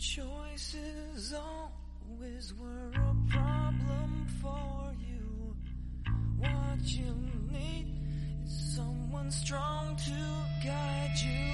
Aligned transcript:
choices 0.00 1.34
always 1.34 2.54
were 2.54 2.90
a 2.94 3.14
problem 3.28 4.26
for 4.40 4.94
you. 4.98 5.54
What 6.38 6.80
you 6.84 7.12
need 7.52 8.00
is 8.46 8.76
someone 8.76 9.30
strong 9.30 9.94
to 9.96 10.18
guide 10.64 11.16
you. 11.20 11.44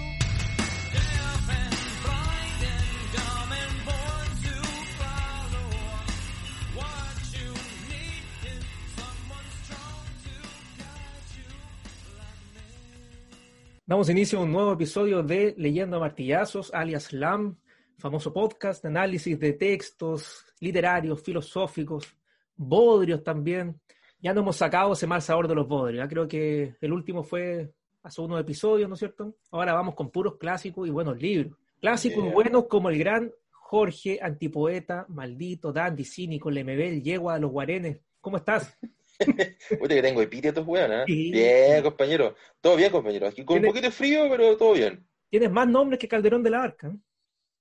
Deaf 0.94 1.48
and 1.58 1.76
blind 2.06 2.62
and 2.70 2.88
dumb 3.16 3.50
and 3.50 3.74
born 3.82 4.28
to 4.46 4.54
follow. 4.94 5.68
What 6.78 7.18
you 7.34 7.50
need 7.90 8.22
is 8.46 8.62
someone 8.94 9.48
strong 9.66 10.06
to 10.22 10.36
guide 10.78 11.28
you 11.34 11.50
like 12.14 12.46
me. 12.54 12.66
Damos 13.88 14.08
inicio 14.08 14.38
a 14.38 14.42
un 14.42 14.52
nuevo 14.52 14.72
episodio 14.72 15.24
de 15.24 15.56
Leyendo 15.58 15.96
a 15.96 16.00
Martillazos, 16.00 16.70
alias 16.72 17.12
LAM, 17.12 17.58
famoso 17.98 18.32
podcast 18.32 18.82
de 18.82 18.88
análisis 18.88 19.38
de 19.38 19.52
textos 19.54 20.44
literarios, 20.60 21.22
filosóficos, 21.22 22.06
bodrios 22.56 23.22
también. 23.22 23.80
Ya 24.20 24.32
no 24.32 24.40
hemos 24.40 24.56
sacado 24.56 24.92
ese 24.92 25.06
mal 25.06 25.22
sabor 25.22 25.48
de 25.48 25.54
los 25.54 25.68
bodrios. 25.68 26.04
Ya 26.04 26.08
creo 26.08 26.26
que 26.26 26.76
el 26.80 26.92
último 26.92 27.22
fue 27.22 27.72
hace 28.02 28.20
unos 28.20 28.40
episodios, 28.40 28.88
¿no 28.88 28.94
es 28.94 28.98
cierto? 28.98 29.36
Ahora 29.50 29.74
vamos 29.74 29.94
con 29.94 30.10
puros 30.10 30.36
clásicos 30.36 30.86
y 30.88 30.90
buenos 30.90 31.20
libros. 31.20 31.56
Clásicos 31.80 32.24
Yeah. 32.24 32.32
buenos 32.32 32.66
como 32.66 32.88
el 32.88 32.98
gran 32.98 33.32
Jorge, 33.50 34.18
antipoeta, 34.22 35.06
maldito, 35.08 35.72
dandy, 35.72 36.04
cínico, 36.04 36.50
lemebel, 36.50 37.02
yegua 37.02 37.34
de 37.34 37.40
los 37.40 37.50
guarenes. 37.50 37.98
¿Cómo 38.20 38.36
estás? 38.36 38.78
Puta 39.80 39.94
que 39.94 40.02
tengo 40.02 40.22
epítetos, 40.22 40.64
weón, 40.66 40.92
¿eh? 40.92 41.04
Sí. 41.06 41.32
Bien, 41.32 41.82
compañero. 41.82 42.34
Todo 42.60 42.76
bien, 42.76 42.92
compañero. 42.92 43.26
Aquí 43.26 43.44
con 43.44 43.58
un 43.58 43.64
poquito 43.64 43.86
de 43.86 43.90
frío, 43.92 44.28
pero 44.30 44.56
todo 44.56 44.74
bien. 44.74 45.04
Tienes 45.28 45.50
más 45.50 45.68
nombres 45.68 45.98
que 45.98 46.06
Calderón 46.06 46.42
de 46.42 46.50
la 46.50 46.58
Barca. 46.58 46.88
¿eh? 46.88 46.96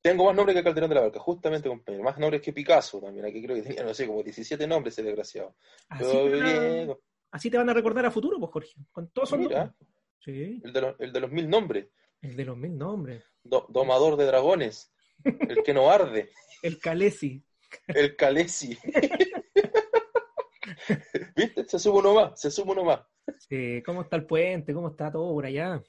Tengo 0.05 0.25
más 0.25 0.35
nombres 0.35 0.55
que 0.55 0.63
Calderón 0.63 0.89
de 0.89 0.93
la 0.95 1.01
Barca, 1.01 1.19
justamente, 1.19 1.67
compañero. 1.67 2.03
Más 2.03 2.19
nombres 2.19 2.39
que 2.39 2.53
Picasso 2.53 3.01
también. 3.01 3.25
Aquí 3.25 3.41
creo 3.41 3.55
que 3.55 3.63
tenía, 3.63 3.81
no 3.83 3.91
sé, 3.91 4.05
como 4.05 4.21
17 4.21 4.67
nombres 4.67 4.93
ese 4.93 5.01
desgraciado. 5.01 5.55
Así, 5.89 6.03
Todo 6.03 6.29
te 6.29 6.35
van 6.35 6.45
a- 6.45 6.59
bien. 6.59 6.97
así 7.31 7.49
te 7.49 7.57
van 7.57 7.69
a 7.71 7.73
recordar 7.73 8.05
a 8.05 8.11
futuro, 8.11 8.37
pues, 8.39 8.51
Jorge. 8.51 8.73
Con 8.91 9.09
todos 9.09 9.29
esos 9.29 9.39
Mira. 9.39 9.73
Sí, 10.19 10.61
el 10.63 10.71
de, 10.73 10.81
los, 10.81 10.95
el 10.99 11.11
de 11.11 11.19
los 11.19 11.31
mil 11.31 11.49
nombres. 11.49 11.87
el 12.21 12.35
de 12.35 12.45
los 12.45 12.55
mil 12.55 12.77
nombres. 12.77 13.23
Do- 13.43 13.65
domador 13.69 14.15
de 14.15 14.25
dragones. 14.27 14.93
El 15.23 15.63
que 15.63 15.73
no 15.73 15.89
arde. 15.89 16.29
El 16.61 16.77
Calesi. 16.79 17.43
El 17.87 18.15
Calesi. 18.15 18.77
¿Viste? 21.35 21.65
Se 21.67 21.79
sube 21.79 21.97
uno 21.99 22.13
más, 22.13 22.39
se 22.39 22.51
sube 22.51 22.71
uno 22.73 22.83
más. 22.83 22.99
Sí, 23.39 23.81
¿Cómo 23.83 24.01
está 24.03 24.17
el 24.17 24.27
puente? 24.27 24.71
¿Cómo 24.71 24.89
está 24.89 25.11
todo 25.11 25.33
por 25.33 25.47
allá? 25.47 25.81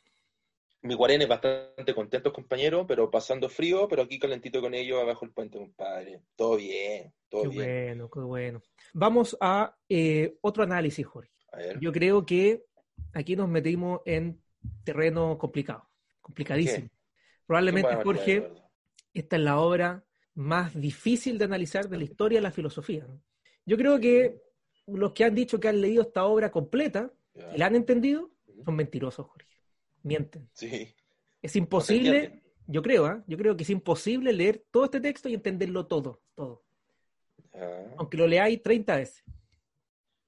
Mi 0.87 0.95
guarén 0.95 1.23
es 1.23 1.29
bastante 1.29 1.95
contento, 1.95 2.33
compañero, 2.33 2.87
pero 2.87 3.11
pasando 3.11 3.49
frío, 3.49 3.89
pero 3.89 4.03
aquí 4.03 4.19
calentito 4.19 4.61
con 4.61 4.73
ellos 4.75 5.01
abajo 5.01 5.25
el 5.25 5.33
puente, 5.33 5.59
compadre. 5.59 6.23
Todo 6.37 6.57
bien, 6.57 7.13
todo 7.29 7.43
Qué 7.43 7.49
bien. 7.49 7.65
bueno, 7.65 8.11
qué 8.11 8.21
bueno. 8.21 8.63
Vamos 8.95 9.37
a 9.41 9.77
eh, 9.89 10.37
otro 10.41 10.63
análisis, 10.63 11.05
Jorge. 11.05 11.33
A 11.53 11.57
ver. 11.57 11.81
Yo 11.81 11.93
creo 11.93 12.25
que 12.25 12.65
aquí 13.13 13.35
nos 13.35 13.49
metimos 13.49 14.01
en 14.05 14.41
terreno 14.85 15.37
complicado, 15.39 15.89
complicadísimo. 16.21 16.89
Probablemente, 17.47 17.97
Qué 17.97 18.03
Jorge, 18.03 18.49
esta 19.13 19.37
es 19.37 19.43
la 19.43 19.59
obra 19.59 20.05
más 20.35 20.79
difícil 20.79 21.39
de 21.39 21.47
analizar 21.47 21.89
de 21.89 21.99
la 21.99 22.05
historia 22.05 22.39
de 22.39 22.43
la 22.43 22.51
filosofía. 22.51 23.07
Yo 23.65 23.77
creo 23.77 23.99
que 23.99 24.41
los 24.87 25.13
que 25.13 25.25
han 25.25 25.35
dicho 25.35 25.59
que 25.59 25.69
han 25.69 25.81
leído 25.81 26.03
esta 26.03 26.25
obra 26.27 26.51
completa 26.51 27.11
y 27.35 27.59
la 27.59 27.67
han 27.67 27.75
entendido 27.75 28.31
son 28.65 28.77
mentirosos, 28.77 29.27
Jorge. 29.27 29.56
Mienten. 30.07 30.49
Sí. 30.53 30.95
Es 31.43 31.57
imposible, 31.57 32.17
entiende. 32.25 32.43
yo 32.67 32.83
creo, 32.83 33.07
¿ah? 33.07 33.25
yo 33.27 33.37
creo 33.37 33.57
que 33.57 33.65
es 33.65 33.71
imposible 33.71 34.33
leer 34.33 34.65
todo 34.71 34.85
este 34.85 35.01
texto 35.01 35.29
y 35.29 35.35
entenderlo 35.35 35.87
todo, 35.87 36.23
todo. 36.35 36.63
Ya. 37.53 37.95
Aunque 37.99 38.17
lo 38.17 38.27
leáis 38.27 38.63
30 38.63 38.97
veces. 38.97 39.25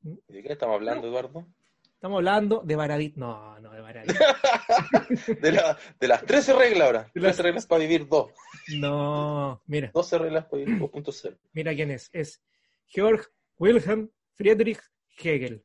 ¿Y 0.02 0.32
¿De 0.32 0.42
qué 0.42 0.52
estamos 0.52 0.74
hablando, 0.76 1.06
Eduardo? 1.08 1.46
Estamos 1.94 2.16
hablando 2.18 2.62
de 2.64 2.76
Baradit. 2.76 3.16
No, 3.16 3.58
no, 3.60 3.72
de 3.72 3.80
Baradit. 3.80 4.16
De, 5.40 5.52
la- 5.52 5.76
de 5.98 6.08
las 6.08 6.24
13 6.24 6.52
reglas 6.54 6.86
ahora. 6.86 7.10
De 7.14 7.20
las- 7.20 7.36
13 7.36 7.42
reglas 7.42 7.66
para 7.66 7.80
vivir 7.82 8.06
2. 8.08 8.30
No, 8.78 9.62
mira, 9.66 9.90
12 9.92 10.18
reglas 10.18 10.44
para 10.46 10.64
vivir 10.64 10.78
2.0. 10.80 11.36
mira 11.52 11.74
quién 11.74 11.90
es. 11.90 12.08
Es 12.12 12.40
Georg 12.86 13.28
Wilhelm 13.58 14.10
Friedrich 14.34 14.80
Hegel. 15.18 15.64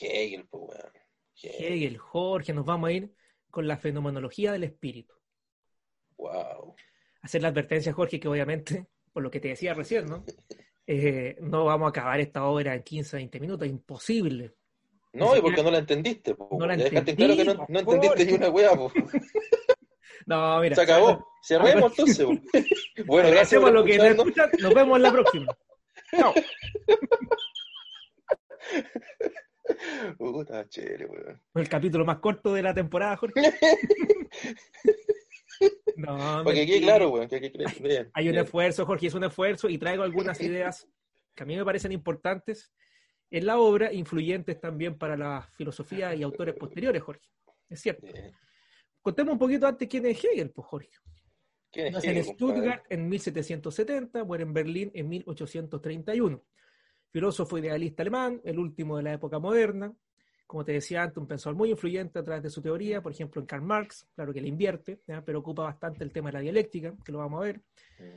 Hegel, 0.00 0.46
pues, 0.48 0.62
weón. 0.62 0.92
Hegel. 1.48 1.98
Jorge, 1.98 2.52
nos 2.52 2.64
vamos 2.64 2.88
a 2.88 2.92
ir 2.92 3.14
con 3.50 3.66
la 3.66 3.76
fenomenología 3.76 4.52
del 4.52 4.64
espíritu. 4.64 5.14
Wow. 6.16 6.74
Hacer 7.22 7.42
la 7.42 7.48
advertencia, 7.48 7.92
Jorge, 7.92 8.20
que 8.20 8.28
obviamente, 8.28 8.86
por 9.12 9.22
lo 9.22 9.30
que 9.30 9.40
te 9.40 9.48
decía 9.48 9.74
recién, 9.74 10.06
¿no? 10.06 10.24
Eh, 10.86 11.36
no 11.40 11.64
vamos 11.64 11.86
a 11.86 11.90
acabar 11.90 12.20
esta 12.20 12.44
obra 12.44 12.74
en 12.74 12.82
15, 12.82 13.16
20 13.16 13.40
minutos, 13.40 13.68
imposible. 13.68 14.54
No, 15.12 15.36
y 15.36 15.40
porque 15.40 15.62
no 15.62 15.70
la 15.70 15.78
entendiste. 15.78 16.36
No 16.38 16.66
la 16.66 16.76
ya 16.76 16.84
dejaste 16.84 17.10
entendí, 17.10 17.36
claro 17.36 17.58
que 17.66 17.72
no, 17.72 17.80
entendiste 17.80 18.26
ni 18.26 18.32
una 18.32 18.50
weá. 18.50 18.70
No, 20.26 20.60
mira. 20.60 20.76
Se 20.76 20.82
acabó. 20.82 21.26
Cerremos 21.42 21.92
entonces, 21.92 22.26
pues. 22.52 22.66
Bueno, 23.06 23.30
gracias 23.30 23.60
por 23.60 23.72
lo 23.72 23.82
que 23.82 23.96
nos 23.96 24.06
escuchan. 24.08 24.50
Nos 24.60 24.74
vemos 24.74 24.96
en 24.96 25.02
la 25.02 25.12
próxima. 25.12 25.56
Chao. 26.16 26.34
Puta 30.18 30.68
chévere, 30.68 31.06
weón. 31.06 31.42
El 31.54 31.68
capítulo 31.68 32.04
más 32.04 32.18
corto 32.18 32.52
de 32.54 32.62
la 32.62 32.74
temporada, 32.74 33.16
Jorge. 33.16 33.34
No, 35.96 36.16
Para 36.16 36.44
que 36.54 36.64
quede 36.64 36.76
mentira. 36.76 36.80
claro, 36.80 37.10
weón. 37.10 37.28
Que 37.28 37.52
claro. 37.52 37.76
Bien, 37.82 38.10
Hay 38.14 38.28
un 38.28 38.38
esfuerzo, 38.38 38.86
Jorge, 38.86 39.08
es 39.08 39.14
un 39.14 39.24
esfuerzo 39.24 39.68
y 39.68 39.76
traigo 39.76 40.02
algunas 40.02 40.40
ideas 40.40 40.88
que 41.34 41.42
a 41.42 41.46
mí 41.46 41.56
me 41.56 41.64
parecen 41.64 41.92
importantes 41.92 42.72
en 43.30 43.46
la 43.46 43.58
obra, 43.58 43.92
influyentes 43.92 44.58
también 44.58 44.96
para 44.96 45.16
la 45.16 45.48
filosofía 45.52 46.14
y 46.14 46.22
autores 46.22 46.54
posteriores, 46.54 47.02
Jorge. 47.02 47.28
Es 47.68 47.80
cierto. 47.80 48.06
Bien. 48.06 48.32
Contemos 49.02 49.32
un 49.34 49.38
poquito 49.38 49.66
antes 49.66 49.86
quién 49.88 50.06
es 50.06 50.24
Hegel, 50.24 50.50
pues 50.50 50.66
Jorge. 50.66 50.90
¿Quién 51.70 51.88
es 51.88 51.92
Nace 51.92 52.10
en 52.10 52.16
Hegel, 52.16 52.26
compadre? 52.36 52.52
Stuttgart 52.54 52.84
en 52.88 53.08
1770, 53.08 54.24
muere 54.24 54.42
en 54.44 54.52
Berlín 54.52 54.90
en 54.94 55.08
1831. 55.08 56.42
Filósofo 57.10 57.58
idealista 57.58 58.02
alemán, 58.02 58.40
el 58.44 58.58
último 58.58 58.96
de 58.96 59.02
la 59.02 59.12
época 59.12 59.38
moderna. 59.38 59.92
Como 60.46 60.64
te 60.64 60.72
decía 60.72 61.02
antes, 61.02 61.16
un 61.18 61.26
pensador 61.28 61.56
muy 61.56 61.70
influyente 61.70 62.18
a 62.18 62.24
través 62.24 62.42
de 62.42 62.50
su 62.50 62.60
teoría, 62.60 63.00
por 63.00 63.12
ejemplo 63.12 63.40
en 63.40 63.46
Karl 63.46 63.62
Marx, 63.62 64.06
claro 64.14 64.32
que 64.32 64.40
le 64.40 64.48
invierte, 64.48 65.00
¿ya? 65.06 65.22
pero 65.24 65.38
ocupa 65.38 65.62
bastante 65.62 66.02
el 66.02 66.12
tema 66.12 66.28
de 66.30 66.32
la 66.34 66.40
dialéctica, 66.40 66.94
que 67.04 67.12
lo 67.12 67.18
vamos 67.18 67.40
a 67.40 67.44
ver. 67.44 67.60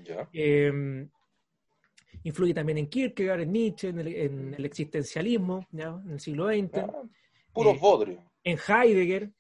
Ya. 0.04 0.28
Eh, 0.34 1.08
influye 2.24 2.54
también 2.54 2.80
en 2.80 2.88
Kierkegaard, 2.88 3.42
en 3.42 3.52
Nietzsche, 3.52 3.90
en 3.90 4.00
el, 4.00 4.08
en 4.08 4.54
el 4.56 4.66
existencialismo, 4.66 5.68
¿ya? 5.72 6.02
en 6.04 6.12
el 6.12 6.20
siglo 6.20 6.48
XX, 6.48 6.78
Ah, 6.78 7.04
puros 7.52 7.78
Eh, 8.08 8.20
en 8.44 8.58
Heidegger. 8.68 9.32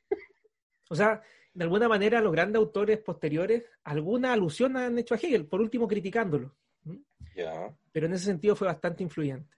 O 0.89 0.95
sea, 0.95 1.21
de 1.53 1.63
alguna 1.63 1.87
manera 1.87 2.21
los 2.21 2.31
grandes 2.31 2.59
autores 2.59 2.99
posteriores, 2.99 3.63
alguna 3.83 4.33
alusión 4.33 4.77
han 4.77 4.97
hecho 4.97 5.15
a 5.15 5.17
Hegel, 5.17 5.45
por 5.47 5.61
último 5.61 5.87
criticándolo. 5.87 6.55
¿M? 6.85 6.99
Ya. 7.35 7.73
Pero 7.91 8.05
en 8.07 8.13
ese 8.13 8.25
sentido 8.25 8.55
fue 8.55 8.67
bastante 8.67 9.03
influyente. 9.03 9.55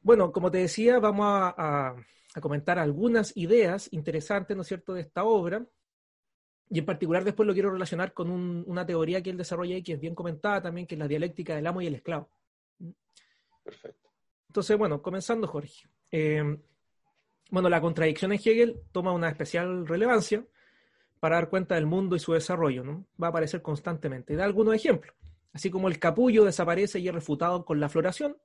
Bueno, 0.00 0.32
como 0.32 0.50
te 0.50 0.58
decía, 0.58 0.98
vamos 0.98 1.26
a, 1.26 1.54
a- 1.56 1.96
a 2.34 2.40
comentar 2.40 2.78
algunas 2.78 3.36
ideas 3.36 3.88
interesantes, 3.92 4.56
¿no 4.56 4.62
es 4.62 4.68
cierto?, 4.68 4.94
de 4.94 5.02
esta 5.02 5.24
obra. 5.24 5.64
Y 6.70 6.78
en 6.78 6.86
particular 6.86 7.22
después 7.24 7.46
lo 7.46 7.52
quiero 7.52 7.70
relacionar 7.70 8.12
con 8.14 8.30
un- 8.30 8.64
una 8.66 8.86
teoría 8.86 9.22
que 9.22 9.30
él 9.30 9.36
desarrolla 9.36 9.76
y 9.76 9.82
que 9.82 9.92
es 9.92 10.00
bien 10.00 10.14
comentada 10.14 10.62
también, 10.62 10.86
que 10.86 10.94
es 10.94 10.98
la 10.98 11.06
dialéctica 11.08 11.54
del 11.54 11.66
amo 11.66 11.82
y 11.82 11.86
el 11.86 11.94
esclavo. 11.96 12.30
Perfecto. 13.62 14.10
Entonces, 14.48 14.76
bueno, 14.76 15.00
comenzando, 15.02 15.46
Jorge. 15.46 15.88
Eh, 16.10 16.58
bueno, 17.50 17.68
la 17.68 17.80
contradicción 17.80 18.32
en 18.32 18.38
Hegel 18.42 18.80
toma 18.92 19.12
una 19.12 19.28
especial 19.28 19.86
relevancia 19.86 20.44
para 21.20 21.36
dar 21.36 21.48
cuenta 21.50 21.74
del 21.74 21.86
mundo 21.86 22.16
y 22.16 22.18
su 22.18 22.32
desarrollo, 22.32 22.82
¿no? 22.82 23.06
Va 23.22 23.28
a 23.28 23.30
aparecer 23.30 23.62
constantemente. 23.62 24.34
Da 24.34 24.44
algunos 24.44 24.74
ejemplos. 24.74 25.14
Así 25.52 25.70
como 25.70 25.88
el 25.88 25.98
capullo 25.98 26.44
desaparece 26.44 26.98
y 26.98 27.08
es 27.08 27.14
refutado 27.14 27.64
con 27.64 27.80
la 27.80 27.88
floración, 27.88 28.36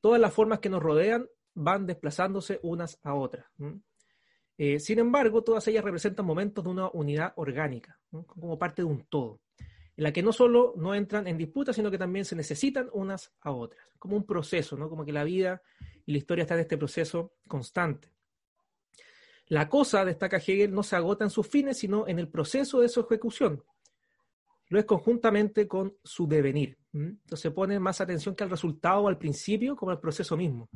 todas 0.00 0.20
las 0.20 0.32
formas 0.32 0.60
que 0.60 0.70
nos 0.70 0.82
rodean 0.82 1.28
van 1.54 1.86
desplazándose 1.86 2.60
unas 2.62 2.98
a 3.02 3.14
otras. 3.14 3.46
Eh, 4.56 4.80
sin 4.80 4.98
embargo, 4.98 5.42
todas 5.42 5.66
ellas 5.68 5.84
representan 5.84 6.26
momentos 6.26 6.64
de 6.64 6.70
una 6.70 6.90
unidad 6.92 7.32
orgánica, 7.36 7.98
como 8.26 8.58
parte 8.58 8.82
de 8.82 8.86
un 8.86 9.04
todo, 9.08 9.40
en 9.96 10.04
la 10.04 10.12
que 10.12 10.22
no 10.22 10.32
solo 10.32 10.74
no 10.76 10.94
entran 10.94 11.26
en 11.26 11.38
disputa, 11.38 11.72
sino 11.72 11.90
que 11.90 11.98
también 11.98 12.24
se 12.24 12.36
necesitan 12.36 12.88
unas 12.92 13.32
a 13.40 13.52
otras, 13.52 13.84
como 13.98 14.16
un 14.16 14.26
proceso, 14.26 14.76
¿no? 14.76 14.88
como 14.88 15.04
que 15.04 15.12
la 15.12 15.24
vida 15.24 15.62
y 16.06 16.12
la 16.12 16.18
historia 16.18 16.42
están 16.42 16.58
en 16.58 16.62
este 16.62 16.78
proceso 16.78 17.34
constante. 17.46 18.12
La 19.46 19.68
cosa, 19.68 20.04
destaca 20.04 20.36
Hegel, 20.36 20.72
no 20.72 20.82
se 20.82 20.96
agota 20.96 21.24
en 21.24 21.30
sus 21.30 21.46
fines, 21.46 21.78
sino 21.78 22.06
en 22.06 22.18
el 22.18 22.28
proceso 22.28 22.80
de 22.80 22.88
su 22.88 23.00
ejecución. 23.00 23.64
Lo 24.68 24.78
es 24.78 24.84
conjuntamente 24.84 25.66
con 25.66 25.96
su 26.02 26.26
devenir. 26.26 26.78
Entonces 26.92 27.52
pone 27.52 27.78
más 27.78 28.00
atención 28.00 28.34
que 28.34 28.44
al 28.44 28.50
resultado 28.50 29.02
o 29.02 29.08
al 29.08 29.18
principio, 29.18 29.76
como 29.76 29.90
al 29.90 30.00
proceso 30.00 30.36
mismo. 30.36 30.68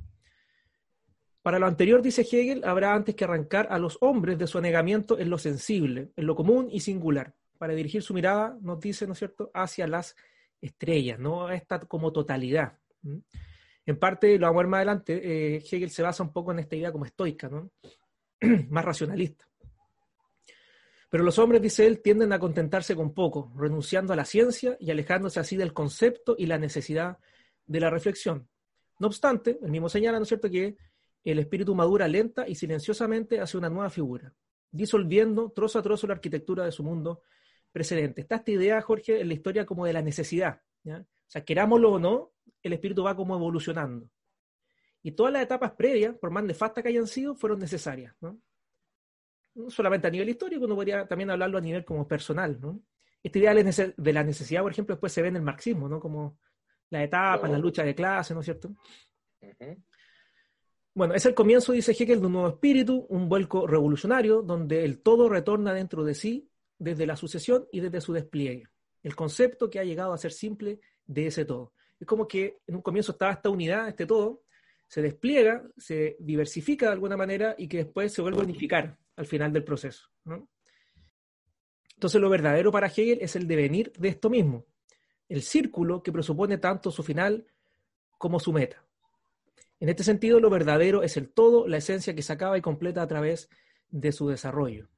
Para 1.43 1.59
lo 1.59 1.67
anterior, 1.67 2.00
dice 2.00 2.23
Hegel, 2.23 2.62
habrá 2.65 2.94
antes 2.94 3.17
que 3.17 3.25
arrancar 3.25 3.67
a 3.71 3.79
los 3.79 3.99
hombres 4.00 4.39
de 4.39 4.47
su 4.47 4.59
anegamiento 4.59 5.19
en 5.19 5.29
lo 5.29 5.39
sensible, 5.39 6.12
en 6.15 6.27
lo 6.27 6.37
común 6.37 6.69
y 6.71 6.81
singular, 6.81 7.35
para 7.59 7.75
dirigir 7.75 8.03
su 8.03 8.15
mirada, 8.15 8.56
nos 8.61 8.79
dice, 8.79 9.06
¿no 9.06 9.15
es 9.15 9.19
cierto?, 9.19 9.50
hacia 9.53 9.89
las 9.89 10.15
estrellas, 10.61 11.19
no 11.19 11.50
esta 11.50 11.81
como 11.81 12.12
totalidad. 12.12 12.79
En 13.85 13.99
parte, 13.99 14.39
lo 14.39 14.47
vamos 14.47 14.61
a 14.61 14.62
ver 14.62 14.69
más 14.69 14.79
adelante, 14.79 15.56
eh, 15.56 15.56
Hegel 15.56 15.91
se 15.91 16.03
basa 16.03 16.23
un 16.23 16.33
poco 16.33 16.53
en 16.53 16.61
esta 16.61 16.77
idea 16.77 16.93
como 16.93 17.06
estoica, 17.06 17.49
¿no? 17.49 17.73
más 18.71 18.85
racionalista. 18.85 19.44
Pero 21.12 21.25
los 21.25 21.38
hombres, 21.38 21.61
dice 21.61 21.87
él, 21.87 22.00
tienden 22.00 22.32
a 22.32 22.38
contentarse 22.38 22.97
con 22.97 23.12
poco, 23.12 23.53
renunciando 23.55 24.14
a 24.14 24.17
la 24.17 24.25
ciencia 24.25 24.79
y 24.81 24.91
alejándose 24.91 25.41
así 25.41 25.59
del 25.59 25.75
concepto 25.75 26.37
y 26.38 26.47
la 26.47 26.56
necesidad 26.56 27.19
de 27.67 27.81
la 27.81 27.91
reflexión. 27.91 28.49
No 28.99 29.09
obstante, 29.09 29.59
el 29.62 29.70
mismo 29.70 29.91
señala, 29.91 30.17
¿no 30.17 30.23
es 30.23 30.29
cierto?, 30.29 30.49
que 30.49 30.75
el 31.23 31.38
espíritu 31.38 31.75
madura 31.75 32.09
lenta 32.09 32.49
y 32.49 32.55
silenciosamente 32.55 33.41
hacia 33.41 33.59
una 33.59 33.69
nueva 33.69 33.91
figura, 33.91 34.32
disolviendo 34.70 35.50
trozo 35.50 35.81
a 35.81 35.82
trozo 35.82 36.06
la 36.06 36.14
arquitectura 36.14 36.64
de 36.64 36.73
su 36.73 36.82
mundo 36.82 37.20
precedente. 37.73 38.23
Está 38.23 38.37
esta 38.37 38.50
idea, 38.50 38.81
Jorge, 38.81 39.20
en 39.20 39.29
la 39.29 39.35
historia 39.35 39.67
como 39.67 39.85
de 39.85 39.93
la 39.93 40.00
necesidad. 40.00 40.62
¿ya? 40.82 41.00
O 41.00 41.31
sea, 41.31 41.44
querámoslo 41.44 41.93
o 41.93 41.99
no, 41.99 42.32
el 42.62 42.73
espíritu 42.73 43.03
va 43.03 43.15
como 43.15 43.37
evolucionando. 43.37 44.08
Y 45.03 45.12
todas 45.12 45.35
las 45.35 45.43
etapas 45.43 45.73
previas, 45.73 46.17
por 46.17 46.31
más 46.31 46.44
nefastas 46.44 46.82
que 46.82 46.88
hayan 46.88 47.06
sido, 47.06 47.35
fueron 47.35 47.58
necesarias. 47.58 48.15
¿no? 48.23 48.41
No 49.55 49.71
solamente 49.71 50.07
a 50.07 50.11
nivel 50.11 50.29
histórico, 50.29 50.65
uno 50.65 50.75
podría 50.75 51.07
también 51.07 51.31
hablarlo 51.31 51.59
a 51.59 51.61
nivel 51.61 51.85
como 51.85 52.07
personal. 52.07 52.59
¿no? 52.61 52.81
Esta 53.23 53.39
idea 53.39 53.55
de 53.55 54.13
la 54.13 54.25
necesidad, 54.25 54.63
por 54.63 54.73
ejemplo, 54.73 54.95
después 54.95 55.13
se 55.13 55.23
ve 55.23 55.29
en 55.29 55.37
el 55.37 55.43
marxismo, 55.43 55.89
¿no? 55.89 56.01
como 56.01 56.39
la 56.91 57.03
etapa, 57.03 57.49
la 57.49 57.59
lucha 57.59 57.83
de 57.83 57.95
clase, 57.95 58.35
¿no 58.35 58.41
es 58.41 58.47
cierto? 58.47 58.75
Bueno, 60.95 61.15
es 61.15 61.25
el 61.25 61.35
comienzo, 61.35 61.73
dice 61.73 61.93
Hegel, 61.93 62.21
de 62.21 62.27
un 62.27 62.33
nuevo 62.33 62.49
espíritu, 62.49 63.07
un 63.09 63.29
vuelco 63.29 63.67
revolucionario, 63.67 64.43
donde 64.43 64.85
el 64.85 65.01
todo 65.01 65.29
retorna 65.29 65.73
dentro 65.73 66.05
de 66.05 66.15
sí 66.15 66.51
desde 66.79 67.07
la 67.07 67.17
sucesión 67.17 67.67
y 67.73 67.81
desde 67.81 68.01
su 68.01 68.13
despliegue. 68.13 68.65
El 69.03 69.17
concepto 69.17 69.71
que 69.71 69.79
ha 69.79 69.85
llegado 69.85 70.13
a 70.13 70.19
ser 70.19 70.33
simple 70.33 70.81
de 71.07 71.29
ese 71.29 71.45
todo. 71.45 71.73
Es 71.99 72.07
como 72.07 72.29
que 72.29 72.59
en 72.67 72.77
un 72.77 72.83
comienzo 72.83 73.13
estaba 73.13 73.33
esta 73.33 73.49
unidad, 73.49 73.89
este 73.89 74.05
todo, 74.05 74.43
se 74.87 75.01
despliega, 75.01 75.65
se 75.77 76.17
diversifica 76.19 76.87
de 76.87 76.93
alguna 76.93 77.17
manera 77.17 77.55
y 77.57 77.69
que 77.69 77.79
después 77.79 78.13
se 78.13 78.21
vuelve 78.21 78.41
a 78.41 78.45
unificar 78.45 78.99
al 79.23 79.27
final 79.27 79.53
del 79.53 79.65
proceso. 79.65 80.09
Entonces 81.95 82.21
lo 82.21 82.29
verdadero 82.29 82.71
para 82.73 82.89
Hegel 82.89 83.19
es 83.21 83.37
el 83.37 83.47
devenir 83.47 83.93
de 83.93 84.09
esto 84.09 84.29
mismo, 84.29 84.67
el 85.29 85.43
círculo 85.43 86.03
que 86.03 86.13
presupone 86.13 86.59
tanto 86.59 86.91
su 86.91 87.03
final 87.03 87.47
como 88.19 88.39
su 88.41 88.53
meta. 88.53 88.85
En 89.81 89.89
este 89.89 90.05
sentido, 90.05 90.39
lo 90.39 90.51
verdadero 90.51 91.03
es 91.03 91.17
el 91.17 91.29
todo, 91.31 91.67
la 91.67 91.79
esencia 91.79 92.15
que 92.15 92.23
se 92.23 92.33
acaba 92.33 92.59
y 92.59 92.61
completa 92.61 93.03
a 93.03 93.07
través 93.07 93.49
de 93.89 94.13
su 94.13 94.29
desarrollo. 94.29 94.89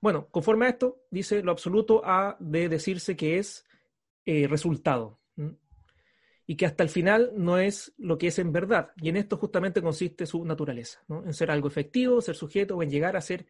Bueno, 0.00 0.28
conforme 0.30 0.66
a 0.66 0.68
esto, 0.68 1.04
dice, 1.10 1.42
lo 1.42 1.50
absoluto 1.50 2.02
ha 2.04 2.36
de 2.38 2.68
decirse 2.68 3.16
que 3.16 3.38
es 3.38 3.64
eh, 4.24 4.46
resultado 4.46 5.18
y 6.50 6.56
que 6.56 6.64
hasta 6.64 6.82
el 6.82 6.88
final 6.88 7.30
no 7.36 7.58
es 7.58 7.92
lo 7.98 8.16
que 8.16 8.28
es 8.28 8.38
en 8.38 8.52
verdad. 8.52 8.92
Y 8.96 9.10
en 9.10 9.18
esto 9.18 9.36
justamente 9.36 9.82
consiste 9.82 10.24
su 10.24 10.42
naturaleza, 10.46 11.04
en 11.10 11.34
ser 11.34 11.50
algo 11.50 11.68
efectivo, 11.68 12.22
ser 12.22 12.36
sujeto 12.36 12.74
o 12.74 12.82
en 12.82 12.88
llegar 12.88 13.18
a 13.18 13.20
ser 13.20 13.44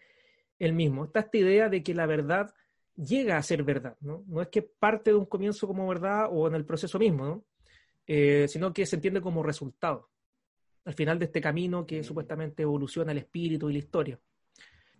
el 0.58 0.72
mismo. 0.72 1.04
Está 1.04 1.20
esta 1.20 1.38
idea 1.38 1.68
de 1.68 1.84
que 1.84 1.94
la 1.94 2.06
verdad 2.06 2.52
llega 2.96 3.36
a 3.36 3.42
ser 3.44 3.62
verdad, 3.62 3.96
¿no? 4.00 4.24
No 4.26 4.42
es 4.42 4.48
que 4.48 4.62
parte 4.62 5.12
de 5.12 5.16
un 5.16 5.26
comienzo 5.26 5.68
como 5.68 5.86
verdad 5.86 6.26
o 6.28 6.48
en 6.48 6.56
el 6.56 6.64
proceso 6.64 6.98
mismo, 6.98 7.44
eh, 8.04 8.46
sino 8.48 8.72
que 8.72 8.84
se 8.84 8.96
entiende 8.96 9.20
como 9.20 9.44
resultado 9.44 10.10
al 10.84 10.94
final 10.94 11.20
de 11.20 11.26
este 11.26 11.40
camino 11.40 11.86
que 11.86 12.02
supuestamente 12.02 12.64
evoluciona 12.64 13.12
el 13.12 13.18
espíritu 13.18 13.70
y 13.70 13.74
la 13.74 13.78
historia. 13.78 14.18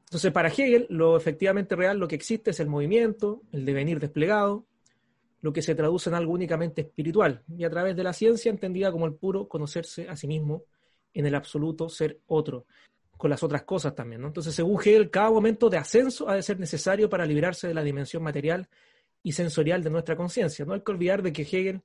Entonces, 0.05 0.31
para 0.31 0.51
Hegel, 0.51 0.87
lo 0.89 1.17
efectivamente 1.17 1.75
real, 1.75 1.99
lo 1.99 2.07
que 2.07 2.15
existe 2.15 2.53
es 2.53 2.61
el 2.61 2.69
movimiento, 2.69 3.43
el 3.51 3.65
devenir 3.65 3.99
desplegado, 3.99 4.67
lo 5.41 5.53
que 5.53 5.63
se 5.63 5.75
traduce 5.75 6.11
en 6.11 6.17
algo 6.17 6.33
únicamente 6.33 6.83
espiritual, 6.83 7.43
y 7.57 7.65
a 7.65 7.71
través 7.71 7.97
de 7.97 8.03
la 8.03 8.13
ciencia 8.13 8.51
entendida 8.51 8.91
como 8.91 9.07
el 9.07 9.15
puro 9.15 9.49
conocerse 9.49 10.09
a 10.09 10.17
sí 10.17 10.27
mismo 10.27 10.65
en 11.13 11.27
el 11.27 11.35
absoluto 11.35 11.89
ser 11.89 12.21
otro, 12.27 12.67
con 13.17 13.31
las 13.31 13.43
otras 13.43 13.63
cosas 13.63 13.95
también. 13.95 14.25
Entonces, 14.25 14.55
según 14.55 14.81
Hegel, 14.81 15.11
cada 15.11 15.31
momento 15.31 15.69
de 15.71 15.79
ascenso 15.79 16.29
ha 16.29 16.35
de 16.35 16.43
ser 16.43 16.59
necesario 16.59 17.09
para 17.09 17.27
liberarse 17.27 17.69
de 17.69 17.75
la 17.75 17.83
dimensión 17.83 18.23
material 18.23 18.69
y 19.23 19.33
sensorial 19.33 19.83
de 19.83 19.91
nuestra 19.91 20.17
conciencia. 20.17 20.65
No 20.65 20.75
hay 20.75 20.83
que 20.83 20.93
olvidar 20.93 21.23
de 21.23 21.33
que 21.33 21.43
Hegel, 21.43 21.83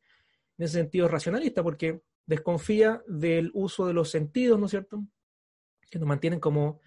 en 0.58 0.66
ese 0.66 0.80
sentido, 0.80 1.06
es 1.06 1.12
racionalista, 1.12 1.64
porque 1.64 2.02
desconfía 2.26 3.04
del 3.08 3.52
uso 3.54 3.86
de 3.86 3.94
los 3.94 4.10
sentidos, 4.10 4.60
¿no 4.60 4.66
es 4.66 4.72
cierto? 4.72 5.04
Que 5.90 6.00
nos 6.00 6.08
mantienen 6.08 6.40
como 6.40 6.80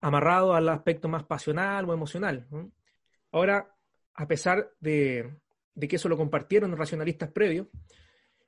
amarrados 0.00 0.56
al 0.56 0.68
aspecto 0.68 1.08
más 1.08 1.24
pasional 1.24 1.88
o 1.88 1.92
emocional. 1.92 2.46
Ahora, 3.30 3.74
a 4.14 4.26
pesar 4.26 4.70
de, 4.80 5.41
que 5.80 5.96
eso 5.96 6.08
lo 6.08 6.16
compartieron 6.16 6.70
los 6.70 6.78
racionalistas 6.78 7.30
previos, 7.30 7.66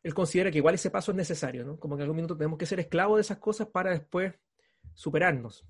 él 0.03 0.15
considera 0.15 0.50
que 0.50 0.59
igual 0.59 0.75
ese 0.75 0.91
paso 0.91 1.12
es 1.12 1.17
necesario, 1.17 1.65
¿no? 1.65 1.79
Como 1.79 1.97
que 1.97 2.03
en 2.03 2.05
algún 2.05 2.17
minuto 2.17 2.37
tenemos 2.37 2.59
que 2.59 2.67
ser 2.67 2.79
esclavos 2.79 3.17
de 3.17 3.23
esas 3.23 3.38
cosas 3.38 3.69
para 3.69 3.91
después 3.91 4.35
superarnos. 4.93 5.65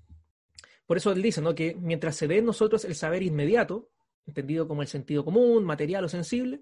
Por 0.85 0.97
eso 0.97 1.11
él 1.11 1.21
dice, 1.21 1.41
¿no? 1.41 1.55
Que 1.55 1.75
mientras 1.75 2.15
se 2.15 2.27
dé 2.27 2.39
en 2.39 2.45
nosotros 2.45 2.83
el 2.85 2.95
saber 2.95 3.23
inmediato, 3.23 3.89
entendido 4.25 4.67
como 4.67 4.81
el 4.81 4.87
sentido 4.87 5.23
común, 5.23 5.63
material 5.63 6.03
o 6.03 6.09
sensible, 6.09 6.61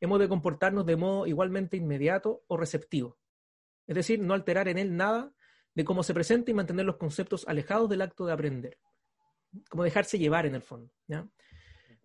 hemos 0.00 0.18
de 0.18 0.28
comportarnos 0.28 0.86
de 0.86 0.96
modo 0.96 1.26
igualmente 1.26 1.76
inmediato 1.76 2.42
o 2.48 2.56
receptivo. 2.56 3.18
Es 3.86 3.94
decir, 3.94 4.20
no 4.20 4.34
alterar 4.34 4.68
en 4.68 4.78
él 4.78 4.96
nada 4.96 5.32
de 5.74 5.84
cómo 5.84 6.02
se 6.02 6.14
presenta 6.14 6.50
y 6.50 6.54
mantener 6.54 6.86
los 6.86 6.96
conceptos 6.96 7.46
alejados 7.46 7.88
del 7.88 8.02
acto 8.02 8.26
de 8.26 8.32
aprender. 8.32 8.78
Como 9.68 9.84
dejarse 9.84 10.18
llevar 10.18 10.46
en 10.46 10.54
el 10.54 10.62
fondo. 10.62 10.92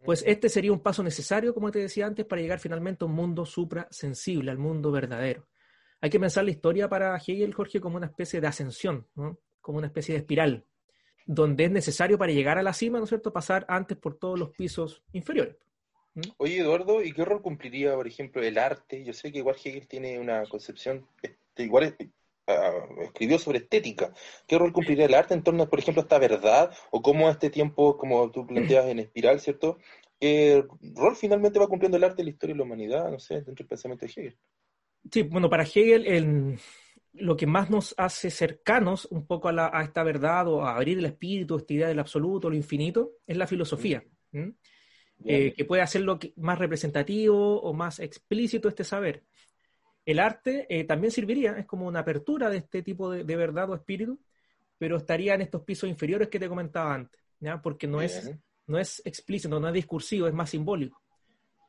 Pues 0.07 0.24
este 0.25 0.48
sería 0.48 0.71
un 0.71 0.80
paso 0.80 1.04
necesario, 1.04 1.54
como 1.54 1.69
te 1.69 1.80
decía 1.80 2.06
antes, 2.06 2.25
para 2.25 2.42
llegar 2.42 2.59
finalmente 2.59 3.04
a 3.04 3.07
un 3.07 3.13
mundo 3.13 3.45
suprasensible, 3.45 4.50
al 4.50 4.57
mundo 4.57 4.89
verdadero. 4.89 5.50
Hay 6.00 6.09
que 6.09 6.18
pensar 6.18 6.45
la 6.45 6.51
historia 6.51 6.88
para 6.88 7.18
Hegel, 7.18 7.54
Jorge, 7.54 7.81
como 7.81 7.98
una 7.98 8.06
especie 8.06 8.39
de 8.39 8.48
ascensión, 8.48 9.06
como 9.59 9.80
una 9.80 9.88
especie 9.88 10.13
de 10.13 10.19
espiral, 10.19 10.65
donde 11.25 11.65
es 11.65 11.71
necesario 11.71 12.18
para 12.18 12.31
llegar 12.31 12.57
a 12.57 12.63
la 12.63 12.71
cima, 12.71 13.00
¿no 13.00 13.04
es 13.04 13.09
cierto?, 13.09 13.33
pasar 13.33 13.65
antes 13.68 13.98
por 13.98 14.18
todos 14.18 14.39
los 14.39 14.51
pisos 14.51 15.04
inferiores. 15.12 15.57
¿Mm? 16.13 16.21
Oye, 16.38 16.59
Eduardo, 16.59 17.04
¿y 17.04 17.12
qué 17.12 17.25
rol 17.25 17.42
cumpliría, 17.42 17.94
por 17.94 18.07
ejemplo, 18.07 18.42
el 18.42 18.57
arte? 18.57 19.04
Yo 19.04 19.12
sé 19.12 19.33
que 19.33 19.39
igual 19.39 19.57
Hegel 19.62 19.89
tiene 19.89 20.19
una 20.19 20.45
concepción, 20.45 21.06
este, 21.21 21.63
igual 21.63 21.98
ah, 22.48 22.72
escribió 23.02 23.40
sobre 23.40 23.60
estética. 23.60 24.14
¿Qué 24.48 24.58
rol 24.58 24.74
cumpliría 24.74 25.06
el 25.06 25.14
arte 25.14 25.34
en 25.34 25.44
torno, 25.44 25.70
por 25.70 25.80
ejemplo, 25.80 26.02
a 26.02 26.04
esta 26.04 26.20
verdad? 26.20 26.72
¿O 26.92 27.02
cómo 27.02 27.30
este 27.30 27.50
tiempo, 27.50 27.98
como 27.98 28.32
tú 28.32 28.46
planteas 28.46 28.88
en 28.88 29.00
espiral, 29.00 29.40
¿cierto? 29.40 29.78
¿Qué 30.19 30.66
rol 30.95 31.16
finalmente 31.16 31.60
va 31.60 31.68
cumpliendo 31.68 31.98
el 31.98 32.04
arte 32.04 32.21
en 32.21 32.28
la 32.28 32.31
historia 32.31 32.54
de 32.54 32.57
la 32.60 32.66
humanidad, 32.66 33.12
no 33.12 33.19
sé, 33.19 33.36
dentro 33.36 33.56
del 33.56 33.68
pensamiento 33.68 34.06
de 34.06 34.12
Hegel? 34.12 34.38
Sí, 35.12 35.21
bueno, 35.24 35.50
para 35.50 35.64
Hegel 35.64 36.57
lo 37.19 37.36
que 37.36 37.48
más 37.48 37.69
nos 37.69 37.94
hace 37.98 38.30
cercanos 38.30 39.07
un 39.12 39.26
poco 39.26 39.50
a, 39.50 39.83
esta 39.83 40.04
verdad 40.04 40.48
o 40.48 40.64
a 40.64 40.76
abrir 40.76 41.00
el 41.00 41.06
espíritu, 41.06 41.57
esta 41.57 41.74
idea 41.74 41.88
del 41.88 42.00
absoluto, 42.00 42.50
lo 42.50 42.56
infinito, 42.56 43.14
es 43.26 43.38
la 43.38 43.48
filosofía. 43.48 44.04
Eh, 45.26 45.54
que 45.56 45.66
puede 45.66 45.81
hacerlo 45.81 46.19
más 46.36 46.60
representativo 46.60 47.60
o 47.62 47.74
más 47.74 48.00
explícito 48.00 48.69
este 48.69 48.83
saber. 48.83 49.24
El 50.07 50.19
arte 50.19 50.66
eh, 50.69 50.85
también 50.85 51.11
serviría, 51.11 51.57
es 51.57 51.66
como 51.66 51.85
una 51.85 51.99
apertura 51.99 52.49
de 52.49 52.59
este 52.59 52.81
tipo 52.81 53.11
de, 53.11 53.35
verdad 53.35 53.69
o 53.69 53.76
espíritu, 53.76 54.18
pero 54.78 54.95
estaría 54.95 55.35
en 55.35 55.42
estos 55.42 55.64
pisos 55.64 55.90
inferiores 55.90 56.30
que 56.30 56.40
te 56.40 56.47
comentaba 56.47 56.94
antes, 56.94 57.21
¿ya? 57.42 57.61
porque 57.61 57.87
no 57.87 58.02
es, 58.02 58.31
no 58.68 58.80
es 58.80 59.02
explícito, 59.04 59.59
no 59.59 59.68
es 59.68 59.73
discursivo, 59.73 60.26
es 60.26 60.33
más 60.33 60.49
simbólico. 60.49 61.04